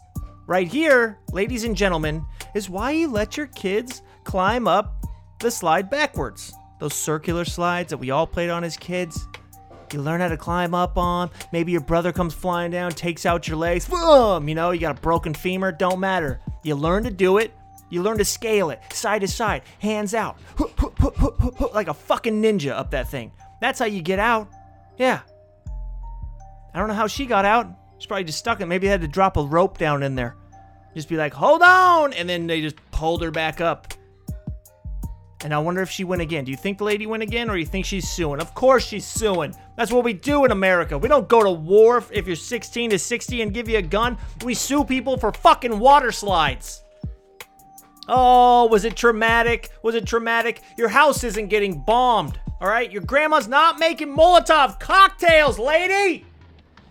right 0.47 0.67
here, 0.67 1.17
ladies 1.31 1.63
and 1.63 1.75
gentlemen, 1.75 2.23
is 2.53 2.69
why 2.69 2.91
you 2.91 3.07
let 3.07 3.35
your 3.35 3.47
kids 3.47 4.03
climb 4.23 4.67
up 4.67 5.05
the 5.39 5.49
slide 5.49 5.89
backwards. 5.89 6.53
Those 6.79 6.93
circular 6.93 7.45
slides 7.45 7.89
that 7.89 7.97
we 7.97 8.11
all 8.11 8.27
played 8.27 8.49
on 8.49 8.63
as 8.63 8.77
kids. 8.77 9.27
You 9.93 10.01
learn 10.01 10.21
how 10.21 10.27
to 10.27 10.37
climb 10.37 10.73
up 10.73 10.97
on. 10.97 11.29
Maybe 11.51 11.71
your 11.71 11.81
brother 11.81 12.11
comes 12.11 12.33
flying 12.33 12.71
down, 12.71 12.91
takes 12.91 13.25
out 13.25 13.47
your 13.47 13.57
legs. 13.57 13.87
Boom! 13.87 14.47
You 14.47 14.55
know, 14.55 14.71
you 14.71 14.79
got 14.79 14.97
a 14.97 15.01
broken 15.01 15.33
femur. 15.33 15.71
Don't 15.71 15.99
matter. 15.99 16.39
You 16.63 16.75
learn 16.75 17.03
to 17.03 17.11
do 17.11 17.37
it. 17.37 17.53
You 17.89 18.03
learn 18.03 18.19
to 18.19 18.25
scale 18.25 18.69
it 18.69 18.81
side 18.93 19.21
to 19.21 19.27
side, 19.27 19.63
hands 19.79 20.13
out, 20.13 20.37
like 21.73 21.87
a 21.87 21.93
fucking 21.93 22.41
ninja 22.41 22.71
up 22.71 22.91
that 22.91 23.09
thing. 23.09 23.31
That's 23.61 23.79
how 23.79 23.85
you 23.85 24.01
get 24.01 24.19
out. 24.19 24.47
Yeah. 24.97 25.21
I 26.73 26.77
don't 26.77 26.87
know 26.87 26.93
how 26.93 27.07
she 27.07 27.25
got 27.25 27.45
out. 27.45 27.67
She's 27.97 28.05
probably 28.05 28.25
just 28.25 28.37
stuck 28.37 28.61
in. 28.61 28.67
Maybe 28.67 28.87
they 28.87 28.91
had 28.91 29.01
to 29.01 29.07
drop 29.07 29.37
a 29.37 29.41
rope 29.41 29.77
down 29.77 30.03
in 30.03 30.15
there. 30.15 30.35
Just 30.93 31.09
be 31.09 31.17
like, 31.17 31.33
hold 31.33 31.61
on! 31.61 32.13
And 32.13 32.29
then 32.29 32.47
they 32.47 32.61
just 32.61 32.75
pulled 32.91 33.21
her 33.23 33.31
back 33.31 33.59
up. 33.59 33.93
And 35.41 35.53
I 35.53 35.59
wonder 35.59 35.81
if 35.81 35.89
she 35.89 36.03
went 36.03 36.21
again. 36.21 36.43
Do 36.43 36.51
you 36.51 36.57
think 36.57 36.77
the 36.77 36.83
lady 36.83 37.07
went 37.07 37.23
again 37.23 37.49
or 37.49 37.55
you 37.55 37.65
think 37.65 37.85
she's 37.85 38.09
suing? 38.09 38.41
Of 38.41 38.53
course 38.53 38.85
she's 38.85 39.05
suing. 39.05 39.55
That's 39.77 39.91
what 39.91 40.03
we 40.03 40.11
do 40.11 40.43
in 40.43 40.51
America. 40.51 40.97
We 40.97 41.07
don't 41.07 41.29
go 41.29 41.43
to 41.43 41.51
war 41.51 42.03
if 42.11 42.27
you're 42.27 42.35
16 42.35 42.89
to 42.89 42.99
60 42.99 43.41
and 43.41 43.53
give 43.53 43.69
you 43.69 43.77
a 43.77 43.81
gun. 43.81 44.17
We 44.43 44.53
sue 44.53 44.83
people 44.83 45.17
for 45.17 45.31
fucking 45.31 45.79
water 45.79 46.11
slides. 46.11 46.83
Oh, 48.09 48.65
was 48.65 48.85
it 48.85 48.97
traumatic? 48.97 49.69
Was 49.83 49.95
it 49.95 50.05
traumatic? 50.05 50.61
Your 50.77 50.89
house 50.89 51.23
isn't 51.23 51.47
getting 51.47 51.83
bombed, 51.83 52.39
all 52.59 52.67
right? 52.67 52.91
Your 52.91 53.03
grandma's 53.03 53.47
not 53.47 53.79
making 53.79 54.09
Molotov 54.09 54.79
cocktails, 54.79 55.59
lady! 55.59 56.25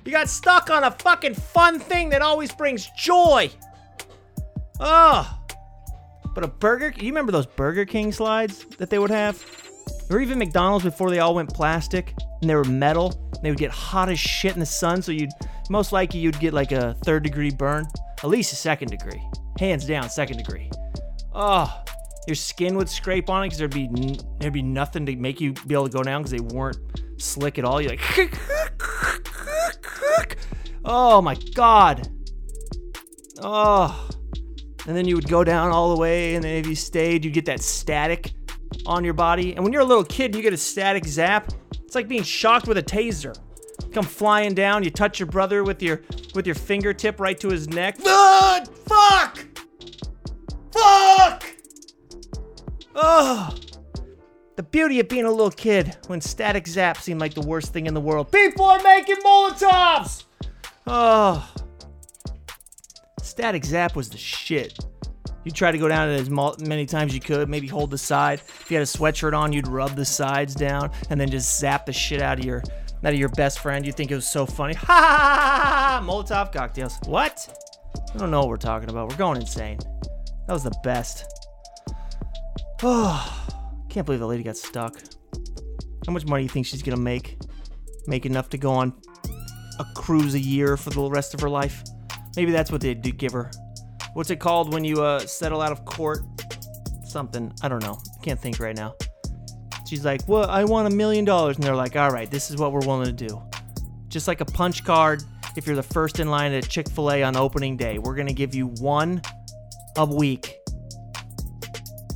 You 0.05 0.13
got 0.13 0.31
stuck 0.31 0.71
on 0.71 0.85
a 0.85 0.91
fucking 0.91 1.35
fun 1.35 1.81
thing 1.81 2.09
that 2.11 2.23
always 2.23 2.51
brings 2.55 2.89
joy. 2.97 3.51
Oh. 4.81 5.38
But 6.39 6.45
a 6.45 6.53
Burger 6.53 6.95
you 7.01 7.09
remember 7.09 7.33
those 7.33 7.47
Burger 7.47 7.85
King 7.85 8.13
slides 8.13 8.65
that 8.77 8.91
they 8.91 9.01
would 9.01 9.11
have? 9.11 9.45
Or 10.09 10.21
even 10.21 10.39
McDonald's 10.39 10.85
before 10.85 11.11
they 11.11 11.19
all 11.19 11.35
went 11.35 11.53
plastic 11.53 12.15
and 12.41 12.49
they 12.49 12.55
were 12.55 12.63
metal. 12.63 13.33
They 13.43 13.51
would 13.51 13.59
get 13.59 13.73
hot 13.73 14.09
as 14.09 14.21
shit 14.21 14.53
in 14.53 14.61
the 14.61 14.65
sun, 14.65 15.03
so 15.03 15.11
you'd 15.11 15.33
most 15.69 15.91
likely 15.91 16.21
you'd 16.21 16.39
get 16.39 16.55
like 16.55 16.71
a 16.71 16.95
third 17.05 17.25
degree 17.25 17.51
burn, 17.51 17.87
at 18.23 18.29
least 18.29 18.53
a 18.53 18.55
second 18.55 18.93
degree. 18.93 19.21
Hands 19.59 19.85
down, 19.85 20.09
second 20.09 20.37
degree. 20.37 20.71
Oh, 21.35 21.83
your 22.29 22.37
skin 22.37 22.77
would 22.77 22.89
scrape 22.89 23.29
on 23.29 23.43
it 23.43 23.47
because 23.47 23.59
there'd 23.59 23.75
be 23.75 24.21
there'd 24.39 24.53
be 24.53 24.63
nothing 24.63 25.07
to 25.07 25.17
make 25.17 25.41
you 25.41 25.55
be 25.67 25.75
able 25.75 25.89
to 25.89 25.93
go 25.93 26.05
down 26.05 26.23
because 26.23 26.31
they 26.31 26.55
weren't 26.55 26.79
slick 27.21 27.59
at 27.59 27.65
all. 27.65 27.81
You're 27.81 27.97
like, 27.97 28.39
oh 30.85 31.21
my 31.21 31.35
god. 31.57 32.09
Oh, 33.43 34.09
and 34.89 34.97
then 34.97 35.07
you 35.07 35.15
would 35.15 35.29
go 35.29 35.45
down 35.45 35.71
all 35.71 35.95
the 35.95 36.01
way, 36.01 36.35
and 36.35 36.43
then 36.43 36.57
if 36.57 36.67
you 36.67 36.75
stayed, 36.75 37.23
you'd 37.23 37.35
get 37.35 37.45
that 37.45 37.61
static 37.61 38.33
on 38.87 39.05
your 39.05 39.13
body. 39.13 39.55
And 39.55 39.63
when 39.63 39.71
you're 39.71 39.83
a 39.83 39.85
little 39.85 40.03
kid, 40.03 40.35
you 40.35 40.41
get 40.41 40.55
a 40.55 40.57
static 40.57 41.05
zap. 41.05 41.53
It's 41.85 41.95
like 41.95 42.09
being 42.09 42.23
shocked 42.23 42.67
with 42.67 42.79
a 42.79 42.83
taser. 42.83 43.39
Come 43.93 44.05
flying 44.05 44.55
down, 44.55 44.83
you 44.83 44.91
touch 44.91 45.21
your 45.21 45.27
brother 45.27 45.63
with 45.63 45.83
your 45.83 46.01
with 46.35 46.47
your 46.47 46.55
fingertip 46.55 47.21
right 47.21 47.39
to 47.39 47.49
his 47.49 47.69
neck. 47.69 47.99
Ah, 48.07 48.65
fuck! 48.87 49.47
Fuck! 50.73 51.45
Oh. 52.95 53.55
The 54.57 54.63
beauty 54.63 55.01
of 55.01 55.09
being 55.09 55.27
a 55.27 55.31
little 55.31 55.51
kid 55.51 55.99
when 56.07 56.23
static 56.23 56.67
zap 56.67 56.97
seemed 56.97 57.21
like 57.21 57.35
the 57.35 57.47
worst 57.47 57.75
thing 57.75 57.87
in 57.87 57.93
the 57.93 58.01
world. 58.01 58.33
People 58.33 58.65
are 58.65 58.83
making 58.83 59.17
Molotovs! 59.17 60.25
Oh. 60.87 61.47
Static 63.39 63.65
zap 63.65 63.95
was 63.95 64.11
the 64.11 64.19
shit. 64.19 64.77
You 65.45 65.53
try 65.53 65.71
to 65.71 65.79
go 65.79 65.87
down 65.87 66.11
it 66.11 66.21
as 66.21 66.29
many 66.29 66.87
times 66.87 67.15
you 67.15 67.21
could, 67.21 67.49
maybe 67.49 67.69
hold 67.69 67.93
the 67.93 67.97
side. 67.97 68.41
If 68.41 68.69
you 68.69 68.77
had 68.77 68.83
a 68.83 68.91
sweatshirt 68.91 69.33
on, 69.33 69.53
you'd 69.53 69.69
rub 69.69 69.95
the 69.95 70.05
sides 70.05 70.57
down 70.57 70.91
and 71.09 71.21
then 71.21 71.31
just 71.31 71.61
zap 71.61 71.87
the 71.87 71.93
shit 71.93 72.21
out 72.21 72.41
of 72.41 72.45
your 72.45 72.65
out 73.05 73.13
of 73.13 73.15
your 73.15 73.29
best 73.29 73.61
friend. 73.61 73.87
You 73.87 73.93
think 73.93 74.11
it 74.11 74.17
was 74.17 74.27
so 74.27 74.45
funny. 74.45 74.75
Ha 74.75 74.85
ha 74.85 74.93
ha 74.93 76.01
ha! 76.01 76.05
Molotov 76.05 76.53
cocktails. 76.53 76.99
What? 77.07 77.49
I 78.13 78.19
don't 78.19 78.33
know 78.33 78.41
what 78.41 78.49
we're 78.49 78.57
talking 78.57 78.91
about. 78.91 79.09
We're 79.09 79.17
going 79.17 79.41
insane. 79.41 79.79
That 80.49 80.53
was 80.53 80.65
the 80.65 80.77
best. 80.83 81.25
Oh, 82.83 83.55
can't 83.89 84.05
believe 84.05 84.19
the 84.19 84.27
lady 84.27 84.43
got 84.43 84.57
stuck. 84.57 85.01
How 86.05 86.13
much 86.13 86.27
money 86.27 86.43
do 86.43 86.47
you 86.47 86.51
think 86.51 86.67
she's 86.67 86.83
gonna 86.83 86.97
make? 86.97 87.39
Make 88.09 88.27
enough 88.27 88.49
to 88.49 88.59
go 88.59 88.73
on 88.73 88.95
a 89.79 89.85
cruise 89.95 90.35
a 90.35 90.41
year 90.41 90.77
for 90.77 90.91
the 90.91 91.09
rest 91.09 91.35
of 91.35 91.41
her 91.41 91.49
life? 91.49 91.85
Maybe 92.37 92.53
that's 92.53 92.71
what 92.71 92.81
they 92.81 92.95
did 92.95 93.19
give 93.19 93.33
her. 93.33 93.51
What's 94.15 94.31
it 94.31 94.41
called 94.41 94.73
when 94.73 94.85
you 94.85 95.03
uh, 95.03 95.21
settle 95.21 95.61
out 95.61 95.73
of 95.73 95.85
court? 95.85 96.21
Something. 97.05 97.53
I 97.63 97.69
don't 97.69 97.83
know. 97.83 97.99
Can't 98.23 98.39
think 98.39 98.61
right 98.61 98.77
now. 98.77 98.95
She's 99.89 100.05
like, 100.05 100.27
Well, 100.29 100.49
I 100.49 100.65
want 100.65 100.93
a 100.93 100.97
million 100.97 101.25
dollars. 101.25 101.57
And 101.57 101.65
they're 101.65 101.77
like, 101.77 101.97
All 101.97 102.11
right, 102.11 102.31
this 102.31 102.51
is 102.51 102.57
what 102.57 102.73
we're 102.73 102.87
willing 102.87 103.07
to 103.07 103.27
do. 103.27 103.43
Just 104.09 104.29
like 104.29 104.41
a 104.41 104.45
punch 104.45 104.85
card, 104.85 105.23
if 105.57 105.67
you're 105.67 105.77
the 105.77 105.83
first 105.83 106.21
in 106.21 106.31
line 106.31 106.53
at 106.53 106.69
Chick 106.69 106.89
fil 106.89 107.11
A 107.11 107.23
on 107.23 107.37
opening 107.37 107.77
day, 107.77 107.99
we're 107.99 108.15
going 108.15 108.27
to 108.27 108.35
give 108.35 108.55
you 108.55 108.69
one 108.81 109.23
a 109.97 110.05
week 110.05 110.59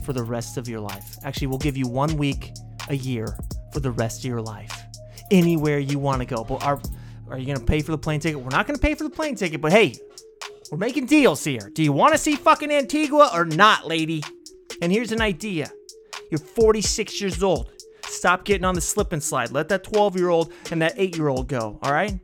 for 0.05 0.13
the 0.13 0.23
rest 0.23 0.57
of 0.57 0.69
your 0.69 0.81
life. 0.81 1.17
Actually, 1.25 1.49
we'll 1.49 1.59
give 1.59 1.77
you 1.77 1.89
one 1.89 2.17
week 2.17 2.53
a 2.89 2.95
year 2.95 3.37
for 3.73 3.81
the 3.81 3.91
rest 3.91 4.21
of 4.21 4.25
your 4.27 4.43
life. 4.43 4.85
Anywhere 5.31 5.79
you 5.79 5.99
want 5.99 6.21
to 6.21 6.27
go. 6.27 6.45
But 6.45 6.65
are, 6.65 6.81
are 7.31 7.39
you 7.39 7.47
going 7.47 7.59
to 7.59 7.65
pay 7.65 7.81
for 7.81 7.93
the 7.93 7.99
plane 7.99 8.21
ticket? 8.21 8.41
We're 8.41 8.51
not 8.51 8.67
going 8.67 8.77
to 8.77 8.83
pay 8.83 8.95
for 8.95 9.05
the 9.05 9.11
plane 9.11 9.35
ticket, 9.35 9.61
but 9.61 9.73
hey, 9.73 9.95
we're 10.71 10.79
making 10.79 11.07
deals 11.07 11.45
here. 11.45 11.71
Do 11.73 11.83
you 11.83 11.93
want 11.93 12.13
to 12.13 12.19
see 12.19 12.35
fucking 12.35 12.71
Antigua 12.71 13.31
or 13.33 13.45
not, 13.45 13.87
lady? 13.87 14.23
And 14.81 14.91
here's 14.91 15.13
an 15.13 15.21
idea. 15.21 15.71
You're 16.31 16.39
46 16.39 17.21
years 17.21 17.43
old. 17.43 17.71
Stop 18.07 18.45
getting 18.45 18.65
on 18.65 18.75
the 18.75 18.81
slip 18.81 19.13
and 19.13 19.23
slide. 19.23 19.51
Let 19.53 19.69
that 19.69 19.85
12 19.85 20.17
year 20.17 20.29
old 20.29 20.53
and 20.71 20.81
that 20.83 20.95
8 20.97 21.17
year 21.17 21.29
old 21.29 21.49
go, 21.49 21.79
all 21.83 21.93
right? 21.93 22.19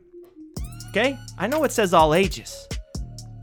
Okay? 0.89 1.17
I 1.37 1.47
know 1.47 1.63
it 1.63 1.71
says 1.71 1.93
all 1.93 2.13
ages. 2.13 2.67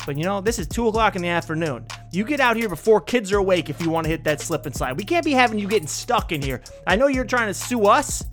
But 0.04 0.16
you 0.16 0.24
know, 0.24 0.40
this 0.40 0.58
is 0.58 0.68
2 0.68 0.88
o'clock 0.88 1.16
in 1.16 1.22
the 1.22 1.28
afternoon. 1.28 1.86
You 2.12 2.24
get 2.24 2.40
out 2.40 2.56
here 2.56 2.68
before 2.68 3.00
kids 3.00 3.32
are 3.32 3.38
awake 3.38 3.68
if 3.68 3.80
you 3.80 3.90
want 3.90 4.04
to 4.04 4.10
hit 4.10 4.24
that 4.24 4.40
slip 4.40 4.66
and 4.66 4.74
slide. 4.74 4.96
We 4.96 5.04
can't 5.04 5.24
be 5.24 5.32
having 5.32 5.58
you 5.58 5.68
getting 5.68 5.88
stuck 5.88 6.32
in 6.32 6.40
here. 6.40 6.62
I 6.86 6.96
know 6.96 7.08
you're 7.08 7.24
trying 7.24 7.48
to 7.48 7.54
sue 7.54 7.86
us. 7.86 8.24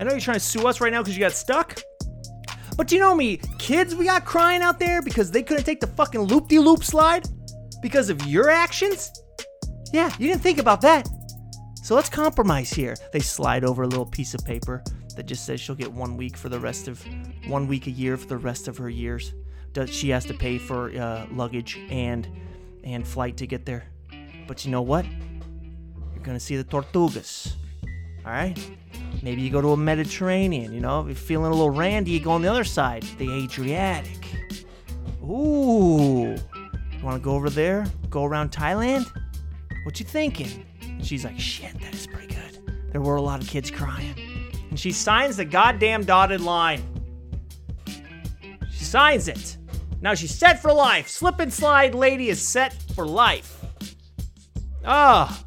I 0.00 0.04
know 0.04 0.10
you're 0.10 0.20
trying 0.20 0.36
to 0.36 0.40
sue 0.40 0.66
us 0.66 0.80
right 0.80 0.92
now 0.92 1.02
because 1.02 1.16
you 1.16 1.20
got 1.20 1.32
stuck. 1.32 1.80
But 2.76 2.90
you 2.90 2.98
know 2.98 3.14
me, 3.14 3.38
kids 3.58 3.94
we 3.94 4.06
got 4.06 4.24
crying 4.24 4.62
out 4.62 4.78
there 4.78 5.02
because 5.02 5.30
they 5.30 5.42
couldn't 5.42 5.64
take 5.64 5.80
the 5.80 5.86
fucking 5.86 6.22
loop 6.22 6.48
de 6.48 6.58
loop 6.58 6.84
slide 6.84 7.28
because 7.82 8.08
of 8.08 8.24
your 8.26 8.50
actions? 8.50 9.12
Yeah, 9.92 10.10
you 10.18 10.28
didn't 10.28 10.42
think 10.42 10.58
about 10.58 10.80
that. 10.80 11.08
So 11.82 11.94
let's 11.94 12.08
compromise 12.08 12.70
here. 12.70 12.96
They 13.12 13.20
slide 13.20 13.64
over 13.64 13.82
a 13.82 13.86
little 13.86 14.06
piece 14.06 14.34
of 14.34 14.44
paper 14.44 14.82
that 15.16 15.26
just 15.26 15.44
says 15.44 15.60
she'll 15.60 15.74
get 15.74 15.92
one 15.92 16.16
week 16.16 16.36
for 16.36 16.48
the 16.48 16.58
rest 16.58 16.88
of 16.88 17.04
one 17.46 17.66
week 17.66 17.86
a 17.86 17.90
year 17.90 18.16
for 18.16 18.26
the 18.26 18.36
rest 18.36 18.68
of 18.68 18.78
her 18.78 18.88
years. 18.88 19.34
Does 19.72 19.90
she 19.90 20.08
has 20.10 20.24
to 20.26 20.34
pay 20.34 20.58
for 20.58 20.96
uh, 20.96 21.26
luggage 21.30 21.78
and 21.90 22.28
and 22.84 23.06
flight 23.06 23.36
to 23.38 23.46
get 23.46 23.66
there? 23.66 23.84
But 24.46 24.64
you 24.64 24.70
know 24.70 24.82
what? 24.82 25.04
You're 26.14 26.22
gonna 26.22 26.40
see 26.40 26.56
the 26.56 26.64
Tortugas. 26.64 27.54
All 28.24 28.32
right. 28.32 28.58
Maybe 29.22 29.40
you 29.40 29.50
go 29.50 29.60
to 29.60 29.68
a 29.68 29.76
Mediterranean, 29.76 30.72
you 30.72 30.80
know, 30.80 31.00
if 31.00 31.06
you're 31.06 31.14
feeling 31.14 31.46
a 31.46 31.54
little 31.54 31.70
randy, 31.70 32.10
you 32.10 32.20
go 32.20 32.32
on 32.32 32.42
the 32.42 32.48
other 32.48 32.64
side, 32.64 33.04
the 33.18 33.32
Adriatic. 33.32 34.26
Ooh. 35.22 36.34
You 36.34 37.04
want 37.04 37.16
to 37.16 37.24
go 37.24 37.32
over 37.32 37.48
there? 37.48 37.86
Go 38.10 38.24
around 38.24 38.50
Thailand? 38.50 39.08
What 39.84 39.98
you 40.00 40.06
thinking? 40.06 40.66
she's 41.02 41.24
like, 41.24 41.38
shit, 41.38 41.72
that 41.80 41.94
is 41.94 42.06
pretty 42.06 42.34
good. 42.34 42.72
There 42.90 43.00
were 43.00 43.16
a 43.16 43.22
lot 43.22 43.42
of 43.42 43.48
kids 43.48 43.70
crying. 43.70 44.14
And 44.70 44.78
she 44.78 44.92
signs 44.92 45.36
the 45.36 45.44
goddamn 45.44 46.04
dotted 46.04 46.40
line. 46.40 46.82
She 48.70 48.84
signs 48.84 49.28
it. 49.28 49.56
Now 50.00 50.14
she's 50.14 50.34
set 50.34 50.60
for 50.60 50.72
life. 50.72 51.08
Slip 51.08 51.38
and 51.38 51.52
slide 51.52 51.94
lady 51.94 52.28
is 52.28 52.40
set 52.40 52.72
for 52.94 53.06
life. 53.06 53.64
Ah. 54.84 55.40
Oh. 55.40 55.46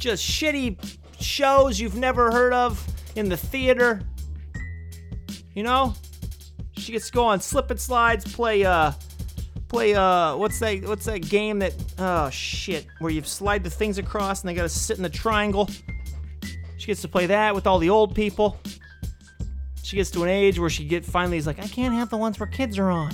Just 0.00 0.28
shitty 0.28 0.98
shows 1.20 1.78
you've 1.78 1.94
never 1.94 2.32
heard 2.32 2.52
of 2.52 2.84
in 3.14 3.28
the 3.28 3.36
theater. 3.36 4.00
You 5.54 5.62
know? 5.62 5.94
She 6.72 6.92
gets 6.92 7.06
to 7.08 7.12
go 7.12 7.26
on 7.26 7.40
slip 7.40 7.70
and 7.70 7.78
slides, 7.78 8.34
play 8.34 8.64
uh 8.64 8.92
play 9.68 9.94
uh 9.94 10.34
what's 10.34 10.58
that 10.58 10.82
what's 10.84 11.04
that 11.04 11.20
game 11.28 11.60
that 11.60 11.74
oh 11.98 12.30
shit, 12.30 12.86
where 12.98 13.12
you 13.12 13.22
slide 13.22 13.62
the 13.62 13.70
things 13.70 13.98
across 13.98 14.40
and 14.40 14.48
they 14.48 14.54
gotta 14.54 14.68
sit 14.68 14.96
in 14.96 15.02
the 15.02 15.10
triangle. 15.10 15.68
She 16.78 16.86
gets 16.86 17.02
to 17.02 17.08
play 17.08 17.26
that 17.26 17.54
with 17.54 17.66
all 17.66 17.78
the 17.78 17.90
old 17.90 18.14
people. 18.14 18.58
She 19.82 19.96
gets 19.96 20.10
to 20.12 20.22
an 20.22 20.30
age 20.30 20.58
where 20.58 20.70
she 20.70 20.86
get 20.86 21.04
finally 21.04 21.36
is 21.36 21.46
like, 21.46 21.58
I 21.58 21.66
can't 21.66 21.92
have 21.92 22.08
the 22.08 22.16
ones 22.16 22.40
where 22.40 22.46
kids 22.46 22.78
are 22.78 22.90
on. 22.90 23.12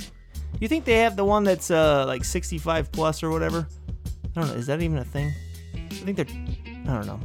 You 0.60 0.68
think 0.68 0.84
they 0.84 0.98
have 0.98 1.16
the 1.16 1.24
one 1.24 1.42
that's 1.42 1.72
uh 1.72 2.06
like 2.06 2.24
65 2.24 2.92
plus 2.92 3.24
or 3.24 3.30
whatever? 3.30 3.66
I 4.36 4.40
don't 4.40 4.50
know, 4.50 4.54
is 4.54 4.66
that 4.68 4.80
even 4.80 4.98
a 4.98 5.04
thing? 5.04 5.32
I 5.74 5.94
think 5.94 6.16
they're 6.16 6.55
I 6.88 6.94
don't 6.94 7.06
know. 7.06 7.20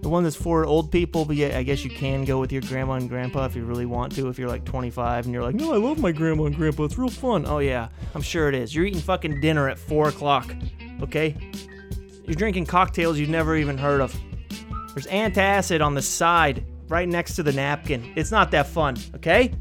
The 0.00 0.08
one 0.08 0.24
that's 0.24 0.34
for 0.34 0.66
old 0.66 0.90
people, 0.90 1.24
but 1.24 1.36
yeah, 1.36 1.56
I 1.56 1.62
guess 1.62 1.84
you 1.84 1.90
can 1.90 2.24
go 2.24 2.40
with 2.40 2.50
your 2.50 2.62
grandma 2.62 2.94
and 2.94 3.08
grandpa 3.08 3.44
if 3.44 3.54
you 3.54 3.64
really 3.64 3.86
want 3.86 4.12
to. 4.16 4.28
If 4.28 4.36
you're 4.36 4.48
like 4.48 4.64
25 4.64 5.26
and 5.26 5.32
you're 5.32 5.44
like, 5.44 5.54
no, 5.54 5.72
I 5.72 5.76
love 5.76 5.98
my 6.00 6.10
grandma 6.10 6.44
and 6.46 6.56
grandpa. 6.56 6.84
It's 6.84 6.98
real 6.98 7.08
fun. 7.08 7.46
Oh 7.46 7.58
yeah, 7.58 7.88
I'm 8.14 8.22
sure 8.22 8.48
it 8.48 8.54
is. 8.56 8.74
You're 8.74 8.84
eating 8.84 9.00
fucking 9.00 9.40
dinner 9.40 9.68
at 9.68 9.78
four 9.78 10.08
o'clock. 10.08 10.52
Okay, 11.02 11.36
You're 12.24 12.34
drinking 12.34 12.66
cocktails 12.66 13.18
you've 13.18 13.28
never 13.28 13.56
even 13.56 13.78
heard 13.78 14.00
of. 14.00 14.16
There's 14.94 15.06
antacid 15.06 15.84
on 15.84 15.94
the 15.94 16.02
side, 16.02 16.64
right 16.88 17.08
next 17.08 17.36
to 17.36 17.42
the 17.42 17.52
napkin. 17.52 18.12
It's 18.16 18.30
not 18.30 18.50
that 18.52 18.66
fun, 18.68 18.96
okay? 19.16 19.52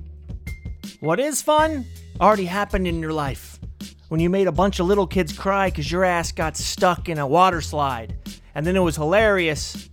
What 0.99 1.19
is 1.19 1.41
fun 1.41 1.85
already 2.19 2.45
happened 2.45 2.87
in 2.87 2.99
your 2.99 3.13
life. 3.13 3.59
When 4.09 4.19
you 4.19 4.29
made 4.29 4.47
a 4.47 4.51
bunch 4.51 4.79
of 4.79 4.87
little 4.87 5.07
kids 5.07 5.31
cry 5.37 5.69
because 5.69 5.91
your 5.91 6.03
ass 6.03 6.31
got 6.31 6.57
stuck 6.57 7.09
in 7.09 7.17
a 7.17 7.25
water 7.25 7.61
slide. 7.61 8.15
And 8.55 8.65
then 8.65 8.75
it 8.75 8.79
was 8.81 8.95
hilarious 8.95 9.89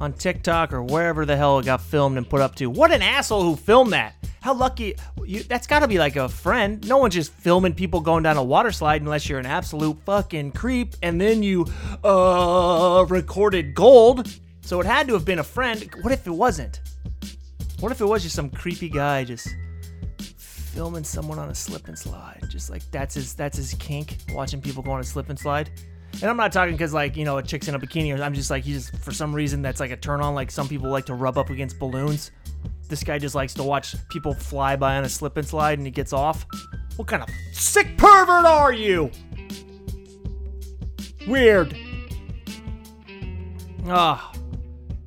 on 0.00 0.12
TikTok 0.12 0.72
or 0.72 0.82
wherever 0.82 1.24
the 1.26 1.36
hell 1.36 1.58
it 1.58 1.66
got 1.66 1.80
filmed 1.80 2.16
and 2.18 2.28
put 2.28 2.40
up 2.40 2.54
to. 2.56 2.70
What 2.70 2.92
an 2.92 3.02
asshole 3.02 3.42
who 3.42 3.56
filmed 3.56 3.92
that. 3.92 4.14
How 4.40 4.54
lucky 4.54 4.94
you 5.24 5.42
that's 5.42 5.66
got 5.66 5.80
to 5.80 5.88
be 5.88 5.98
like 5.98 6.16
a 6.16 6.28
friend. 6.28 6.86
No 6.88 6.98
one's 6.98 7.14
just 7.14 7.32
filming 7.32 7.74
people 7.74 8.00
going 8.00 8.22
down 8.22 8.36
a 8.36 8.42
water 8.42 8.70
slide 8.70 9.02
unless 9.02 9.28
you're 9.28 9.40
an 9.40 9.46
absolute 9.46 9.98
fucking 10.04 10.52
creep 10.52 10.94
and 11.02 11.20
then 11.20 11.42
you 11.42 11.66
uh 12.04 13.04
recorded 13.08 13.74
gold. 13.74 14.32
So 14.60 14.80
it 14.80 14.86
had 14.86 15.08
to 15.08 15.14
have 15.14 15.24
been 15.24 15.40
a 15.40 15.44
friend. 15.44 15.90
What 16.02 16.12
if 16.12 16.26
it 16.26 16.30
wasn't? 16.30 16.80
What 17.80 17.92
if 17.92 18.00
it 18.00 18.06
was 18.06 18.22
just 18.22 18.34
some 18.34 18.50
creepy 18.50 18.88
guy 18.88 19.24
just 19.24 19.48
filming 20.36 21.04
someone 21.04 21.38
on 21.38 21.48
a 21.48 21.54
slip 21.54 21.88
and 21.88 21.98
slide? 21.98 22.44
Just 22.48 22.70
like 22.70 22.88
that's 22.90 23.14
his 23.14 23.34
that's 23.34 23.56
his 23.56 23.74
kink, 23.74 24.18
watching 24.30 24.60
people 24.60 24.82
go 24.82 24.92
on 24.92 25.00
a 25.00 25.04
slip 25.04 25.28
and 25.30 25.38
slide. 25.38 25.70
And 26.14 26.24
I'm 26.24 26.36
not 26.36 26.52
talking 26.52 26.74
because 26.74 26.92
like 26.92 27.16
you 27.16 27.24
know 27.24 27.38
a 27.38 27.42
chick's 27.42 27.68
in 27.68 27.74
a 27.74 27.78
bikini, 27.78 28.16
or 28.18 28.22
I'm 28.22 28.34
just 28.34 28.50
like 28.50 28.64
he's 28.64 28.90
just 28.90 29.02
for 29.04 29.12
some 29.12 29.34
reason 29.34 29.62
that's 29.62 29.80
like 29.80 29.90
a 29.90 29.96
turn 29.96 30.20
on. 30.20 30.34
Like 30.34 30.50
some 30.50 30.68
people 30.68 30.90
like 30.90 31.06
to 31.06 31.14
rub 31.14 31.38
up 31.38 31.50
against 31.50 31.78
balloons. 31.78 32.30
This 32.88 33.04
guy 33.04 33.18
just 33.18 33.34
likes 33.34 33.54
to 33.54 33.62
watch 33.62 33.94
people 34.08 34.34
fly 34.34 34.74
by 34.74 34.96
on 34.96 35.04
a 35.04 35.08
slip 35.08 35.36
and 35.36 35.46
slide, 35.46 35.78
and 35.78 35.86
he 35.86 35.90
gets 35.90 36.12
off. 36.12 36.46
What 36.96 37.06
kind 37.06 37.22
of 37.22 37.28
sick 37.52 37.96
pervert 37.96 38.46
are 38.46 38.72
you? 38.72 39.10
Weird. 41.26 41.76
Ah. 43.86 44.32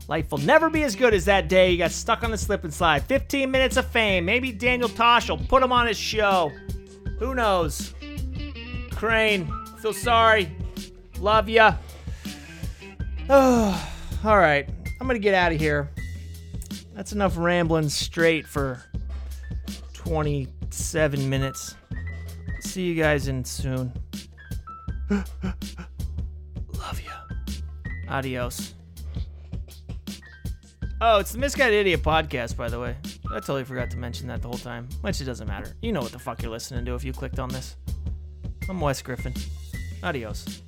Life 0.08 0.32
will 0.32 0.40
never 0.40 0.70
be 0.70 0.84
as 0.84 0.96
good 0.96 1.14
as 1.14 1.26
that 1.26 1.48
day 1.48 1.72
you 1.72 1.78
got 1.78 1.92
stuck 1.92 2.24
on 2.24 2.32
the 2.32 2.38
slip 2.38 2.66
and 2.66 2.74
slide. 2.74 3.04
15 3.04 3.50
minutes 3.50 3.78
of 3.78 3.86
fame. 3.88 4.26
Maybe 4.26 4.52
Daniel 4.52 4.90
Tosh 4.90 5.30
will 5.30 5.38
put 5.38 5.64
him 5.64 5.72
on 5.72 5.88
his 5.88 5.98
show. 5.98 6.52
Who 7.20 7.34
knows? 7.34 7.94
Crane, 8.92 9.50
feel 9.80 9.94
sorry. 9.94 10.54
Love 11.22 11.48
ya. 11.48 11.76
Oh, 13.30 13.92
all 14.26 14.40
right. 14.40 14.68
I'm 15.00 15.08
going 15.08 15.20
to 15.20 15.24
get 15.24 15.36
out 15.36 15.52
of 15.52 15.60
here. 15.60 15.92
That's 16.96 17.14
enough 17.14 17.38
rambling 17.38 17.90
straight 17.90 18.48
for 18.48 18.84
27 19.94 21.30
minutes. 21.30 21.76
See 22.62 22.88
you 22.88 22.96
guys 22.96 23.28
in 23.28 23.46
soon. 23.46 23.94
Love 25.12 25.30
ya. 27.06 27.14
Adios. 28.10 28.74
Oh, 31.02 31.20
it's 31.20 31.34
the 31.34 31.38
Misguided 31.38 31.82
Idiot 31.82 32.02
podcast, 32.02 32.58
by 32.58 32.68
the 32.68 32.80
way. 32.80 32.96
I 33.32 33.36
totally 33.36 33.64
forgot 33.64 33.92
to 33.92 33.98
mention 33.98 34.28
that 34.28 34.42
the 34.42 34.48
whole 34.48 34.58
time, 34.58 34.90
which 35.02 35.22
it 35.22 35.26
doesn't 35.26 35.48
matter. 35.48 35.76
You 35.84 35.92
know 35.92 36.02
what 36.02 36.14
the 36.14 36.20
fuck 36.20 36.42
you're 36.42 36.52
listening 36.52 36.84
to 36.86 36.96
if 36.96 37.04
you 37.04 37.14
clicked 37.14 37.38
on 37.38 37.50
this. 37.50 37.76
I'm 38.68 38.82
Wes 38.82 39.04
Griffin. 39.04 39.34
Adios. 40.04 40.64